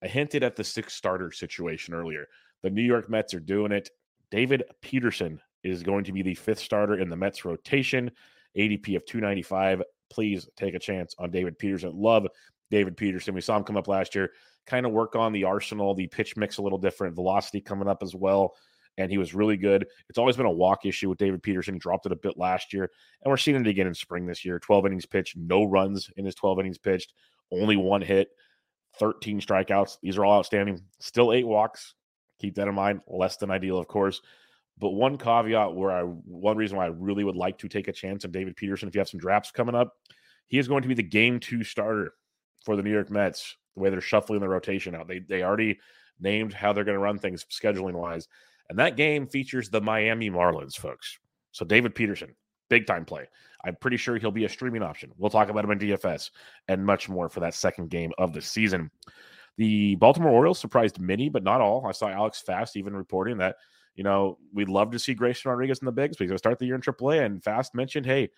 I 0.03 0.07
hinted 0.07 0.43
at 0.43 0.55
the 0.55 0.63
six 0.63 0.93
starter 0.93 1.31
situation 1.31 1.93
earlier. 1.93 2.27
The 2.61 2.69
New 2.69 2.83
York 2.83 3.09
Mets 3.09 3.33
are 3.33 3.39
doing 3.39 3.71
it. 3.71 3.89
David 4.31 4.63
Peterson 4.81 5.39
is 5.63 5.81
going 5.81 6.03
to 6.03 6.11
be 6.11 6.21
the 6.21 6.35
fifth 6.35 6.59
starter 6.59 6.99
in 6.99 7.09
the 7.09 7.15
Mets 7.15 7.45
rotation. 7.45 8.11
ADP 8.57 8.95
of 8.95 9.05
295. 9.05 9.81
Please 10.09 10.47
take 10.55 10.75
a 10.75 10.79
chance 10.79 11.15
on 11.17 11.31
David 11.31 11.57
Peterson. 11.57 11.91
Love 11.95 12.27
David 12.69 12.97
Peterson. 12.97 13.33
We 13.33 13.41
saw 13.41 13.57
him 13.57 13.63
come 13.63 13.77
up 13.77 13.87
last 13.87 14.15
year, 14.15 14.31
kind 14.65 14.85
of 14.85 14.91
work 14.91 15.15
on 15.15 15.31
the 15.31 15.43
arsenal, 15.43 15.93
the 15.93 16.07
pitch 16.07 16.35
mix 16.37 16.57
a 16.57 16.61
little 16.61 16.77
different, 16.77 17.15
velocity 17.15 17.61
coming 17.61 17.87
up 17.87 18.03
as 18.03 18.15
well. 18.15 18.55
And 18.97 19.11
he 19.11 19.17
was 19.17 19.33
really 19.33 19.57
good. 19.57 19.85
It's 20.09 20.17
always 20.17 20.37
been 20.37 20.45
a 20.45 20.51
walk 20.51 20.85
issue 20.85 21.09
with 21.09 21.17
David 21.17 21.43
Peterson. 21.43 21.77
Dropped 21.77 22.05
it 22.05 22.11
a 22.11 22.17
bit 22.17 22.37
last 22.37 22.73
year. 22.73 22.89
And 23.21 23.29
we're 23.29 23.37
seeing 23.37 23.59
it 23.59 23.67
again 23.67 23.87
in 23.87 23.93
spring 23.93 24.25
this 24.25 24.45
year. 24.45 24.59
12 24.59 24.85
innings 24.85 25.05
pitched, 25.05 25.35
no 25.35 25.65
runs 25.65 26.09
in 26.15 26.25
his 26.25 26.35
12 26.35 26.59
innings 26.59 26.77
pitched, 26.77 27.13
only 27.51 27.75
one 27.75 28.01
hit, 28.01 28.29
13 28.99 29.41
strikeouts. 29.41 29.97
These 30.01 30.17
are 30.17 30.25
all 30.25 30.39
outstanding. 30.39 30.81
Still 30.99 31.33
eight 31.33 31.47
walks. 31.47 31.95
Keep 32.39 32.55
that 32.55 32.67
in 32.67 32.75
mind. 32.75 33.01
Less 33.07 33.37
than 33.37 33.51
ideal, 33.51 33.77
of 33.77 33.87
course. 33.87 34.21
But 34.77 34.91
one 34.91 35.17
caveat 35.17 35.73
where 35.73 35.91
I 35.91 36.01
one 36.01 36.57
reason 36.57 36.77
why 36.77 36.85
I 36.85 36.89
really 36.89 37.23
would 37.23 37.35
like 37.35 37.57
to 37.59 37.69
take 37.69 37.87
a 37.87 37.93
chance 37.93 38.25
on 38.25 38.31
David 38.31 38.55
Peterson 38.57 38.89
if 38.89 38.95
you 38.95 38.99
have 38.99 39.07
some 39.07 39.19
drafts 39.19 39.51
coming 39.51 39.75
up, 39.75 39.93
he 40.47 40.57
is 40.57 40.67
going 40.67 40.81
to 40.81 40.87
be 40.87 40.93
the 40.93 41.03
game 41.03 41.39
two 41.39 41.63
starter 41.63 42.13
for 42.63 42.75
the 42.75 42.83
New 42.83 42.91
York 42.91 43.09
Mets, 43.09 43.55
the 43.75 43.81
way 43.81 43.89
they're 43.89 44.01
shuffling 44.01 44.41
the 44.41 44.49
rotation 44.49 44.93
out. 44.93 45.07
They 45.07 45.19
they 45.19 45.43
already 45.43 45.79
named 46.19 46.53
how 46.53 46.73
they're 46.73 46.83
going 46.83 46.97
to 46.97 47.03
run 47.03 47.19
things 47.19 47.45
scheduling 47.49 47.93
wise. 47.93 48.27
And 48.69 48.79
that 48.79 48.97
game 48.97 49.27
features 49.27 49.69
the 49.69 49.81
Miami 49.81 50.29
Marlins, 50.29 50.75
folks. 50.75 51.17
So 51.51 51.65
David 51.65 51.95
Peterson, 51.95 52.35
big 52.69 52.87
time 52.87 53.05
play. 53.05 53.27
I'm 53.63 53.75
pretty 53.75 53.97
sure 53.97 54.17
he'll 54.17 54.31
be 54.31 54.45
a 54.45 54.49
streaming 54.49 54.83
option. 54.83 55.11
We'll 55.17 55.29
talk 55.29 55.49
about 55.49 55.63
him 55.63 55.71
in 55.71 55.79
DFS 55.79 56.29
and 56.67 56.85
much 56.85 57.09
more 57.09 57.29
for 57.29 57.39
that 57.39 57.53
second 57.53 57.89
game 57.89 58.11
of 58.17 58.33
the 58.33 58.41
season. 58.41 58.91
The 59.57 59.95
Baltimore 59.95 60.31
Orioles 60.31 60.59
surprised 60.59 60.99
many, 60.99 61.29
but 61.29 61.43
not 61.43 61.61
all. 61.61 61.85
I 61.85 61.91
saw 61.91 62.09
Alex 62.09 62.41
Fast 62.41 62.75
even 62.75 62.95
reporting 62.95 63.37
that 63.37 63.55
you 63.95 64.03
know, 64.03 64.37
we'd 64.53 64.69
love 64.69 64.91
to 64.91 64.99
see 64.99 65.13
Grayson 65.13 65.49
Rodriguez 65.49 65.79
in 65.79 65.85
the 65.85 65.91
bigs, 65.91 66.17
going 66.17 66.29
to 66.29 66.37
start 66.37 66.59
the 66.59 66.65
year 66.65 66.75
in 66.75 66.81
AAA. 66.81 67.25
And 67.25 67.43
Fast 67.43 67.73
mentioned, 67.73 68.05
hey, 68.05 68.29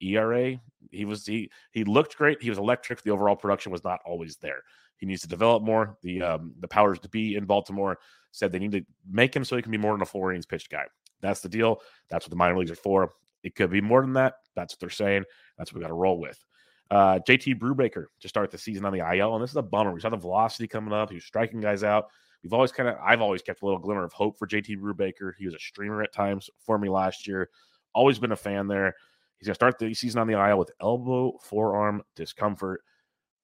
ERA, 0.00 0.56
he 0.90 1.04
was 1.04 1.26
he 1.26 1.50
he 1.70 1.84
looked 1.84 2.16
great. 2.16 2.42
He 2.42 2.48
was 2.48 2.58
electric. 2.58 3.02
The 3.02 3.10
overall 3.10 3.36
production 3.36 3.70
was 3.70 3.84
not 3.84 4.00
always 4.04 4.36
there. 4.36 4.62
He 4.96 5.06
needs 5.06 5.22
to 5.22 5.28
develop 5.28 5.62
more. 5.62 5.96
The 6.02 6.22
um, 6.22 6.54
the 6.58 6.66
powers 6.66 6.98
to 7.00 7.08
be 7.08 7.36
in 7.36 7.44
Baltimore 7.44 7.98
said 8.32 8.50
they 8.50 8.58
need 8.58 8.72
to 8.72 8.84
make 9.08 9.34
him 9.34 9.44
so 9.44 9.56
he 9.56 9.62
can 9.62 9.72
be 9.72 9.78
more 9.78 9.92
than 9.92 10.02
a 10.02 10.06
four 10.06 10.30
innings 10.30 10.46
pitched 10.46 10.70
guy. 10.70 10.84
That's 11.20 11.40
the 11.40 11.48
deal. 11.48 11.80
That's 12.10 12.26
what 12.26 12.30
the 12.30 12.36
minor 12.36 12.58
leagues 12.58 12.70
are 12.70 12.76
for. 12.76 13.12
It 13.42 13.54
could 13.54 13.70
be 13.70 13.80
more 13.80 14.02
than 14.02 14.14
that. 14.14 14.34
That's 14.54 14.74
what 14.74 14.80
they're 14.80 14.90
saying. 14.90 15.24
That's 15.56 15.72
what 15.72 15.78
we 15.78 15.82
got 15.82 15.88
to 15.88 15.94
roll 15.94 16.18
with. 16.18 16.42
Uh, 16.90 17.18
JT 17.20 17.58
Brubaker 17.58 18.06
to 18.20 18.28
start 18.28 18.50
the 18.50 18.58
season 18.58 18.84
on 18.84 18.92
the 18.92 18.98
IL, 19.16 19.34
and 19.34 19.42
this 19.42 19.50
is 19.50 19.56
a 19.56 19.62
bummer. 19.62 19.92
We 19.92 20.00
saw 20.00 20.10
the 20.10 20.16
velocity 20.16 20.68
coming 20.68 20.92
up. 20.92 21.08
He 21.08 21.14
was 21.14 21.24
striking 21.24 21.60
guys 21.60 21.82
out. 21.84 22.06
We've 22.42 22.52
always 22.52 22.72
kind 22.72 22.88
of, 22.88 22.96
I've 23.02 23.22
always 23.22 23.40
kept 23.40 23.62
a 23.62 23.64
little 23.64 23.80
glimmer 23.80 24.04
of 24.04 24.12
hope 24.12 24.36
for 24.36 24.46
JT 24.46 24.78
Brubaker. 24.78 25.32
He 25.38 25.46
was 25.46 25.54
a 25.54 25.60
streamer 25.60 26.02
at 26.02 26.12
times 26.12 26.50
for 26.66 26.76
me 26.78 26.88
last 26.88 27.26
year. 27.26 27.48
Always 27.94 28.18
been 28.18 28.32
a 28.32 28.36
fan 28.36 28.66
there. 28.66 28.94
He's 29.38 29.46
going 29.46 29.52
to 29.52 29.56
start 29.56 29.78
the 29.78 29.94
season 29.94 30.20
on 30.20 30.26
the 30.26 30.34
IL 30.34 30.58
with 30.58 30.70
elbow, 30.80 31.38
forearm 31.42 32.02
discomfort, 32.14 32.82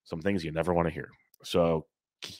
some 0.05 0.21
things 0.21 0.45
you 0.45 0.53
never 0.53 0.75
want 0.75 0.87
to 0.87 0.95
hear. 0.95 1.09
So 1.43 1.87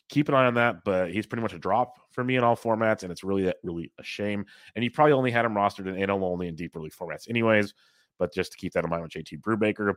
keep 0.09 0.29
an 0.29 0.35
eye 0.35 0.47
on 0.47 0.55
that. 0.55 0.85
But 0.85 1.13
he's 1.13 1.27
pretty 1.27 1.43
much 1.43 1.55
a 1.55 1.59
drop 1.59 1.99
for 2.19 2.25
me 2.25 2.37
in 2.37 2.43
all 2.43 2.57
formats, 2.57 3.05
and 3.05 3.13
it's 3.13 3.23
really, 3.23 3.53
really 3.63 3.93
a 3.99 4.03
shame. 4.03 4.45
And 4.75 4.85
you 4.85 4.91
probably 4.91 5.13
only 5.13 5.31
had 5.31 5.45
him 5.45 5.55
rostered 5.55 5.87
in 5.87 5.95
NL 5.95 6.23
only 6.23 6.49
in 6.49 6.57
deeper 6.57 6.81
league 6.81 6.93
formats, 6.93 7.31
anyways. 7.31 7.75
But 8.19 8.35
just 8.35 8.53
to 8.53 8.59
keep 8.59 8.73
that 8.73 8.83
in 8.83 8.91
mind 8.91 9.03
with 9.03 9.13
JT 9.13 9.41
Brubaker, 9.41 9.95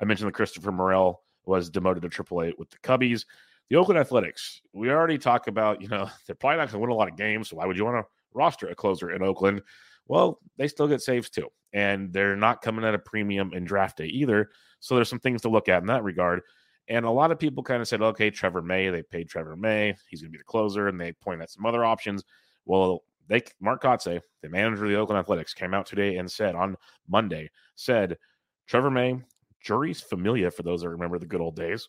I 0.00 0.04
mentioned 0.04 0.28
that 0.28 0.34
Christopher 0.34 0.72
Morel 0.72 1.22
was 1.44 1.70
demoted 1.70 2.02
to 2.02 2.08
AAA 2.08 2.58
with 2.58 2.70
the 2.70 2.78
Cubbies 2.78 3.24
the 3.70 3.76
Oakland 3.76 3.98
Athletics, 3.98 4.60
we 4.72 4.90
already 4.90 5.16
talked 5.16 5.48
about, 5.48 5.80
you 5.80 5.88
know, 5.88 6.10
they're 6.26 6.36
probably 6.36 6.58
not 6.58 6.66
going 6.66 6.72
to 6.72 6.78
win 6.80 6.90
a 6.90 6.94
lot 6.94 7.08
of 7.08 7.16
games. 7.16 7.48
So 7.48 7.56
why 7.56 7.66
would 7.66 7.78
you 7.78 7.84
want 7.84 8.04
to 8.04 8.10
roster 8.34 8.68
a 8.68 8.74
closer 8.74 9.12
in 9.12 9.22
Oakland? 9.22 9.62
Well, 10.06 10.40
they 10.58 10.68
still 10.68 10.88
get 10.88 11.00
saves 11.00 11.30
too. 11.30 11.48
And 11.72 12.12
they're 12.12 12.36
not 12.36 12.62
coming 12.62 12.84
at 12.84 12.94
a 12.94 12.98
premium 12.98 13.52
in 13.54 13.64
draft 13.64 13.98
day 13.98 14.06
either. 14.06 14.50
So 14.80 14.96
there's 14.96 15.08
some 15.08 15.20
things 15.20 15.42
to 15.42 15.48
look 15.48 15.68
at 15.68 15.82
in 15.82 15.86
that 15.86 16.02
regard. 16.02 16.42
And 16.90 17.06
a 17.06 17.10
lot 17.10 17.30
of 17.30 17.38
people 17.38 17.62
kind 17.62 17.80
of 17.80 17.88
said, 17.88 18.02
okay, 18.02 18.30
Trevor 18.30 18.62
May, 18.62 18.90
they 18.90 19.02
paid 19.02 19.28
Trevor 19.28 19.56
May. 19.56 19.94
He's 20.08 20.20
going 20.20 20.32
to 20.32 20.36
be 20.36 20.38
the 20.38 20.44
closer. 20.44 20.88
And 20.88 21.00
they 21.00 21.12
point 21.12 21.40
at 21.40 21.50
some 21.50 21.64
other 21.64 21.84
options. 21.84 22.24
Well, 22.66 23.04
they 23.28 23.42
Mark 23.60 23.82
Kotsay, 23.82 24.20
the 24.42 24.48
manager 24.48 24.84
of 24.84 24.90
the 24.90 24.96
Oakland 24.96 25.20
Athletics, 25.20 25.54
came 25.54 25.72
out 25.72 25.86
today 25.86 26.16
and 26.16 26.30
said 26.30 26.56
on 26.56 26.76
Monday, 27.08 27.48
said 27.76 28.18
Trevor 28.66 28.90
May, 28.90 29.20
Jeurys 29.64 30.02
Familia, 30.02 30.50
for 30.50 30.64
those 30.64 30.82
that 30.82 30.88
remember 30.88 31.18
the 31.18 31.26
good 31.26 31.40
old 31.40 31.54
days, 31.54 31.88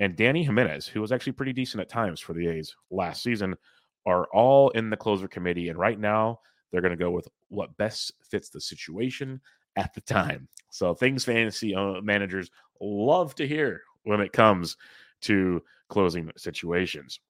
and 0.00 0.16
Dany 0.16 0.44
Jiménez, 0.44 0.88
who 0.88 1.00
was 1.00 1.12
actually 1.12 1.32
pretty 1.32 1.52
decent 1.52 1.80
at 1.80 1.88
times 1.88 2.18
for 2.18 2.32
the 2.32 2.48
A's 2.48 2.74
last 2.90 3.22
season, 3.22 3.54
are 4.04 4.26
all 4.32 4.70
in 4.70 4.90
the 4.90 4.96
closer 4.96 5.28
committee. 5.28 5.68
And 5.68 5.78
right 5.78 5.98
now, 5.98 6.40
they're 6.70 6.80
going 6.80 6.90
to 6.90 6.96
go 6.96 7.10
with 7.10 7.28
what 7.48 7.76
best 7.76 8.12
fits 8.28 8.48
the 8.48 8.60
situation 8.60 9.40
at 9.76 9.94
the 9.94 10.00
time. 10.00 10.48
So, 10.70 10.92
things 10.94 11.24
fantasy 11.24 11.74
uh, 11.74 12.00
managers 12.00 12.50
love 12.80 13.34
to 13.36 13.46
hear 13.46 13.82
when 14.04 14.20
it 14.20 14.32
comes 14.32 14.76
to 15.22 15.62
closing 15.88 16.30
situations. 16.36 17.20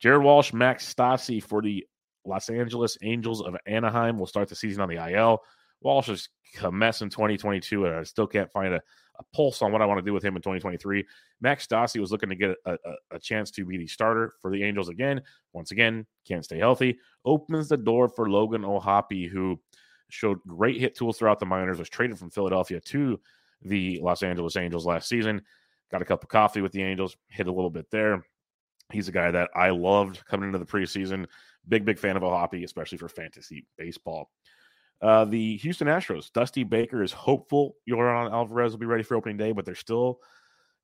Jared 0.00 0.22
Walsh, 0.22 0.52
Max 0.52 0.92
Stassi 0.92 1.42
for 1.42 1.60
the 1.60 1.84
Los 2.24 2.48
Angeles 2.48 2.96
Angels 3.02 3.42
of 3.42 3.56
Anaheim 3.66 4.18
will 4.18 4.26
start 4.26 4.48
the 4.48 4.54
season 4.54 4.82
on 4.82 4.88
the 4.88 5.12
IL. 5.12 5.42
Walsh 5.80 6.08
is 6.08 6.28
a 6.62 6.70
mess 6.70 7.02
in 7.02 7.10
2022, 7.10 7.86
and 7.86 7.94
I 7.94 8.02
still 8.04 8.26
can't 8.26 8.50
find 8.52 8.74
a 8.74 8.80
a 9.18 9.24
pulse 9.34 9.62
on 9.62 9.72
what 9.72 9.82
I 9.82 9.86
want 9.86 9.98
to 9.98 10.04
do 10.04 10.12
with 10.12 10.24
him 10.24 10.36
in 10.36 10.42
2023. 10.42 11.04
Max 11.40 11.66
Stassi 11.66 12.00
was 12.00 12.12
looking 12.12 12.28
to 12.28 12.36
get 12.36 12.56
a, 12.64 12.72
a, 12.72 12.94
a, 13.12 13.18
chance 13.18 13.50
to 13.52 13.64
be 13.64 13.76
the 13.76 13.86
starter 13.86 14.34
for 14.40 14.50
the 14.50 14.62
Angels 14.62 14.88
again. 14.88 15.22
Once 15.52 15.70
again, 15.72 16.06
can't 16.26 16.44
stay 16.44 16.58
healthy. 16.58 16.98
Opens 17.24 17.68
the 17.68 17.76
door 17.76 18.08
for 18.08 18.30
Logan 18.30 18.64
O'Hoppe, 18.64 19.28
who 19.28 19.60
showed 20.08 20.38
great 20.46 20.80
hit 20.80 20.96
tools 20.96 21.18
throughout 21.18 21.40
the 21.40 21.46
minors, 21.46 21.78
was 21.78 21.88
traded 21.88 22.18
from 22.18 22.30
Philadelphia 22.30 22.80
to 22.80 23.20
the 23.62 23.98
Los 24.02 24.22
Angeles 24.22 24.56
Angels 24.56 24.86
last 24.86 25.08
season. 25.08 25.42
Got 25.90 26.02
a 26.02 26.04
cup 26.04 26.22
of 26.22 26.28
coffee 26.28 26.60
with 26.60 26.72
the 26.72 26.82
Angels, 26.82 27.16
hit 27.28 27.46
a 27.46 27.52
little 27.52 27.70
bit 27.70 27.90
there. 27.90 28.24
He's 28.92 29.08
a 29.08 29.12
guy 29.12 29.30
that 29.30 29.50
I 29.54 29.70
loved 29.70 30.24
coming 30.26 30.48
into 30.48 30.58
the 30.58 30.64
preseason. 30.64 31.26
Big, 31.68 31.84
big 31.84 31.98
fan 31.98 32.16
of 32.16 32.22
O'Hoppe, 32.22 32.64
especially 32.64 32.98
for 32.98 33.08
fantasy 33.08 33.66
baseball. 33.76 34.30
Uh, 35.00 35.24
the 35.24 35.56
Houston 35.58 35.86
Astros, 35.86 36.32
Dusty 36.32 36.64
Baker 36.64 37.02
is 37.02 37.12
hopeful 37.12 37.76
Yordan 37.88 38.32
Alvarez 38.32 38.72
will 38.72 38.78
be 38.78 38.86
ready 38.86 39.02
for 39.02 39.16
opening 39.16 39.36
day, 39.36 39.52
but 39.52 39.64
they're 39.64 39.74
still 39.74 40.18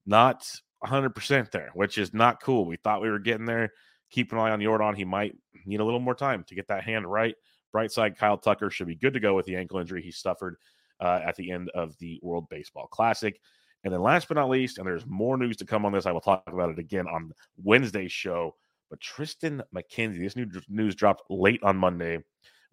not 0.07 0.47
100% 0.85 1.51
there, 1.51 1.71
which 1.75 1.99
is 1.99 2.15
not 2.15 2.43
cool. 2.43 2.67
We 2.67 2.77
thought 2.77 3.03
we 3.03 3.11
were 3.11 3.19
getting 3.19 3.47
there. 3.47 3.73
Keep 4.11 4.33
an 4.33 4.39
eye 4.39 4.51
on 4.51 4.61
Yordan. 4.61 4.97
He 4.97 5.05
might 5.05 5.35
need 5.65 5.81
a 5.81 5.85
little 5.85 6.01
more 6.01 6.15
time 6.15 6.45
to 6.45 6.55
get 6.55 6.69
that 6.69 6.85
hand 6.85 7.11
right. 7.11 7.35
Bright 7.73 7.91
side, 7.91 8.17
Kyle 8.17 8.39
Tucker 8.39 8.71
should 8.71 8.87
be 8.87 8.95
good 8.95 9.15
to 9.15 9.21
go 9.21 9.35
with 9.35 9.47
the 9.47 9.57
ankle 9.57 9.81
injury 9.81 10.03
he 10.03 10.13
suffered 10.13 10.57
uh, 11.01 11.21
at 11.25 11.35
the 11.35 11.51
end 11.51 11.71
of 11.75 11.97
the 11.99 12.21
World 12.23 12.49
Baseball 12.49 12.87
Classic. 12.87 13.41
And 13.85 13.93
then 13.93 14.01
last 14.01 14.29
but 14.29 14.37
not 14.37 14.49
least, 14.49 14.79
and 14.79 14.87
there's 14.87 15.07
more 15.07 15.37
news 15.37 15.57
to 15.59 15.67
come 15.67 15.85
on 15.85 15.93
this, 15.93 16.07
I 16.07 16.13
will 16.13 16.21
talk 16.21 16.43
about 16.47 16.71
it 16.71 16.79
again 16.79 17.07
on 17.07 17.33
Wednesday's 17.63 18.13
show. 18.13 18.57
But 18.91 19.01
Triston 19.01 19.63
McKenzie, 19.75 20.21
this 20.21 20.37
new 20.37 20.47
news 20.69 20.95
dropped 20.95 21.23
late 21.31 21.63
on 21.63 21.77
Monday 21.77 22.19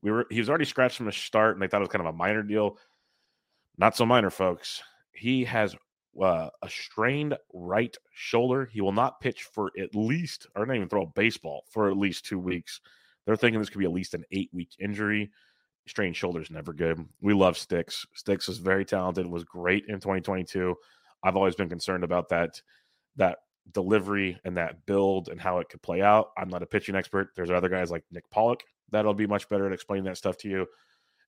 we 0.01 0.11
were 0.11 0.25
he 0.29 0.39
was 0.39 0.49
already 0.49 0.65
scratched 0.65 0.97
from 0.97 1.05
the 1.05 1.11
start, 1.11 1.55
and 1.55 1.61
they 1.61 1.67
thought 1.67 1.77
it 1.77 1.87
was 1.87 1.89
kind 1.89 2.05
of 2.05 2.13
a 2.13 2.17
minor 2.17 2.43
deal. 2.43 2.77
Not 3.77 3.95
so 3.95 4.05
minor, 4.05 4.29
folks. 4.29 4.81
He 5.13 5.43
has 5.45 5.75
uh, 6.21 6.49
a 6.61 6.69
strained 6.69 7.37
right 7.53 7.95
shoulder. 8.13 8.65
He 8.65 8.81
will 8.81 8.91
not 8.91 9.19
pitch 9.19 9.43
for 9.43 9.71
at 9.79 9.95
least, 9.95 10.47
or 10.55 10.65
not 10.65 10.75
even 10.75 10.89
throw 10.89 11.03
a 11.03 11.07
baseball 11.07 11.63
for 11.69 11.89
at 11.89 11.97
least 11.97 12.25
two 12.25 12.39
weeks. 12.39 12.81
They're 13.25 13.35
thinking 13.35 13.59
this 13.59 13.69
could 13.69 13.79
be 13.79 13.85
at 13.85 13.91
least 13.91 14.13
an 14.13 14.25
eight 14.31 14.49
week 14.51 14.71
injury. 14.79 15.31
Strained 15.87 16.15
shoulder 16.15 16.41
is 16.41 16.51
never 16.51 16.73
good. 16.73 17.03
We 17.21 17.33
love 17.33 17.57
Sticks. 17.57 18.05
Sticks 18.13 18.49
is 18.49 18.57
very 18.57 18.85
talented. 18.85 19.25
Was 19.25 19.43
great 19.43 19.85
in 19.87 19.95
2022. 19.95 20.75
I've 21.23 21.35
always 21.35 21.55
been 21.55 21.69
concerned 21.69 22.03
about 22.03 22.29
that 22.29 22.61
that 23.17 23.39
delivery 23.73 24.39
and 24.43 24.57
that 24.57 24.85
build 24.85 25.29
and 25.29 25.39
how 25.39 25.59
it 25.59 25.69
could 25.69 25.81
play 25.81 26.01
out. 26.01 26.31
I'm 26.37 26.49
not 26.49 26.63
a 26.63 26.65
pitching 26.65 26.95
expert. 26.95 27.29
There's 27.35 27.51
other 27.51 27.69
guys 27.69 27.91
like 27.91 28.03
Nick 28.11 28.29
Pollock 28.31 28.63
that'll 28.91 29.13
be 29.13 29.27
much 29.27 29.47
better 29.49 29.67
at 29.67 29.73
explaining 29.73 30.05
that 30.05 30.17
stuff 30.17 30.37
to 30.37 30.49
you. 30.49 30.67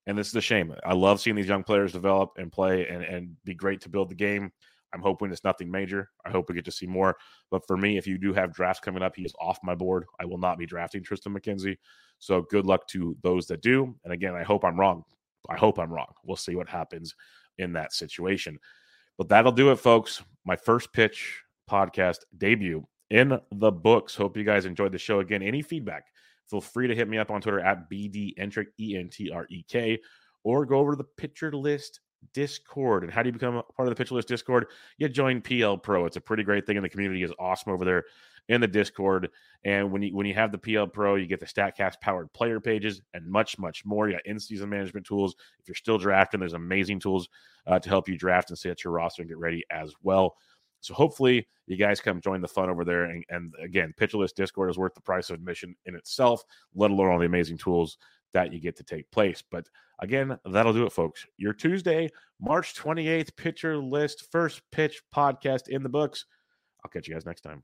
And 0.06 0.18
this 0.18 0.28
is 0.28 0.36
a 0.36 0.42
shame. 0.42 0.74
I 0.86 0.94
love 0.94 1.22
seeing 1.22 1.36
these 1.36 1.48
young 1.48 1.64
players 1.64 1.94
develop 1.94 2.32
and 2.38 2.52
play 2.52 2.88
and, 2.88 3.04
and 3.04 3.36
be 3.46 3.54
great 3.54 3.82
to 3.82 3.90
build 3.90 4.10
the 4.10 4.16
game. 4.16 4.52
I'm 4.94 5.02
hoping 5.02 5.32
it's 5.32 5.44
nothing 5.44 5.72
major. 5.72 6.10
I 6.26 6.30
hope 6.30 6.50
we 6.50 6.56
get 6.56 6.66
to 6.66 6.72
see 6.72 6.86
more. 6.86 7.18
But 7.50 7.66
for 7.66 7.78
me, 7.78 7.98
if 7.98 8.06
you 8.06 8.18
do 8.18 8.34
have 8.34 8.54
drafts 8.54 8.82
coming 8.82 9.02
up, 9.02 9.16
he 9.16 9.24
is 9.24 9.34
off 9.40 9.58
my 9.64 9.74
board. 9.74 10.06
I 10.20 10.26
will 10.26 10.38
not 10.38 10.60
be 10.60 10.66
drafting 10.66 11.04
Triston 11.04 11.36
McKenzie. 11.36 11.78
So 12.20 12.44
good 12.44 12.66
luck 12.66 12.88
to 12.90 13.18
those 13.24 13.48
that 13.48 13.62
do. 13.62 13.96
And 14.04 14.14
again, 14.14 14.36
I 14.36 14.44
hope 14.44 14.64
I'm 14.64 14.80
wrong. 14.80 15.04
I 15.50 15.58
hope 15.58 15.80
I'm 15.80 15.92
wrong. 15.92 16.14
We'll 16.24 16.38
see 16.38 16.56
what 16.56 16.70
happens 16.70 17.16
in 17.58 17.74
that 17.74 17.94
situation. 17.94 18.60
But 19.18 19.30
that'll 19.30 19.52
do 19.52 19.72
it, 19.72 19.78
folks. 19.78 20.22
My 20.46 20.56
first 20.56 20.92
pitch 20.94 21.44
podcast 21.70 22.20
debut 22.38 22.86
in 23.10 23.40
the 23.52 23.72
books. 23.72 24.16
Hope 24.16 24.36
you 24.38 24.44
guys 24.44 24.66
enjoyed 24.66 24.92
the 24.92 24.98
show. 24.98 25.20
Again, 25.20 25.42
any 25.42 25.62
feedback, 25.62 26.08
feel 26.50 26.62
free 26.62 26.88
to 26.88 26.96
hit 26.96 27.08
me 27.08 27.18
up 27.18 27.32
on 27.32 27.42
Twitter 27.42 27.60
at 27.60 27.90
BDentrek, 27.90 28.68
E 28.80 28.98
N 28.98 29.10
T 29.10 29.32
R 29.32 29.46
E 29.50 29.64
K, 29.68 30.00
or 30.44 30.66
go 30.66 30.80
over 30.80 30.92
to 30.92 30.98
the 30.98 31.04
Pitcher 31.04 31.52
List 31.52 32.00
Discord. 32.34 33.04
And 33.04 33.12
how 33.12 33.22
do 33.22 33.30
you 33.30 33.34
become 33.34 33.56
a 33.56 33.64
part 33.64 33.88
of 33.88 33.96
the 33.96 34.02
Pitcher 34.02 34.16
List 34.16 34.28
Discord? 34.28 34.68
You 34.98 35.10
join 35.10 35.42
PL 35.42 35.78
Pro. 35.78 36.06
It's 36.06 36.18
a 36.18 36.22
pretty 36.22 36.44
great 36.44 36.66
thing, 36.66 36.78
and 36.78 36.84
the 36.84 36.90
community 36.90 37.24
is 37.24 37.32
awesome 37.40 37.72
over 37.72 37.86
there 37.86 38.06
in 38.50 38.62
the 38.62 38.68
Discord. 38.68 39.30
And 39.64 39.92
when 39.92 40.02
you 40.02 40.16
when 40.16 40.26
you 40.26 40.34
have 40.34 40.52
the 40.52 40.58
PL 40.58 40.88
Pro, 40.88 41.16
you 41.16 41.26
get 41.26 41.40
the 41.40 41.46
Statcast 41.46 42.02
powered 42.02 42.32
player 42.34 42.60
pages 42.60 43.02
and 43.14 43.26
much 43.28 43.58
much 43.58 43.86
more. 43.86 44.08
You 44.08 44.16
got 44.16 44.26
in 44.26 44.40
season 44.40 44.70
management 44.70 45.06
tools. 45.06 45.36
If 45.60 45.68
you're 45.68 45.76
still 45.76 45.98
drafting, 45.98 46.40
there's 46.40 46.54
amazing 46.54 47.00
tools 47.00 47.30
uh, 47.68 47.80
to 47.80 47.90
help 47.90 48.10
you 48.10 48.18
draft 48.18 48.50
and 48.50 48.60
set 48.60 48.84
your 48.84 48.94
roster 48.94 49.22
and 49.22 49.30
get 49.30 49.38
ready 49.38 49.64
as 49.72 49.94
well. 50.02 50.36
So 50.82 50.94
hopefully 50.94 51.48
you 51.66 51.78
guys 51.78 52.02
come 52.02 52.20
join 52.20 52.42
the 52.42 52.48
fun 52.48 52.70
over 52.70 52.84
there. 52.84 53.06
And, 53.06 53.24
and 53.30 53.54
again, 53.64 53.94
Pitcher 53.96 54.18
List 54.18 54.36
Discord 54.36 54.70
is 54.70 54.78
worth 54.78 54.94
the 54.94 55.02
price 55.02 55.30
of 55.30 55.36
admission 55.36 55.76
in 55.86 55.96
itself, 55.96 56.44
let 56.76 56.92
alone 56.92 57.10
all 57.10 57.20
the 57.20 57.26
amazing 57.26 57.58
tools 57.58 57.98
that 58.34 58.52
you 58.52 58.60
get 58.60 58.76
to 58.78 58.84
take 58.84 59.10
place. 59.10 59.42
But 59.50 59.70
again, 60.00 60.38
that'll 60.46 60.74
do 60.74 60.86
it, 60.86 60.92
folks. 60.92 61.26
Your 61.38 61.54
Tuesday, 61.54 62.10
March 62.42 62.76
28th, 62.76 63.34
Pitcher 63.38 63.78
List 63.78 64.30
First 64.30 64.62
Pitch 64.72 65.02
podcast 65.16 65.70
in 65.70 65.84
the 65.84 65.90
books. 65.90 66.26
I'll 66.84 66.92
catch 66.92 67.08
you 67.08 67.14
guys 67.14 67.26
next 67.26 67.42
time. 67.42 67.64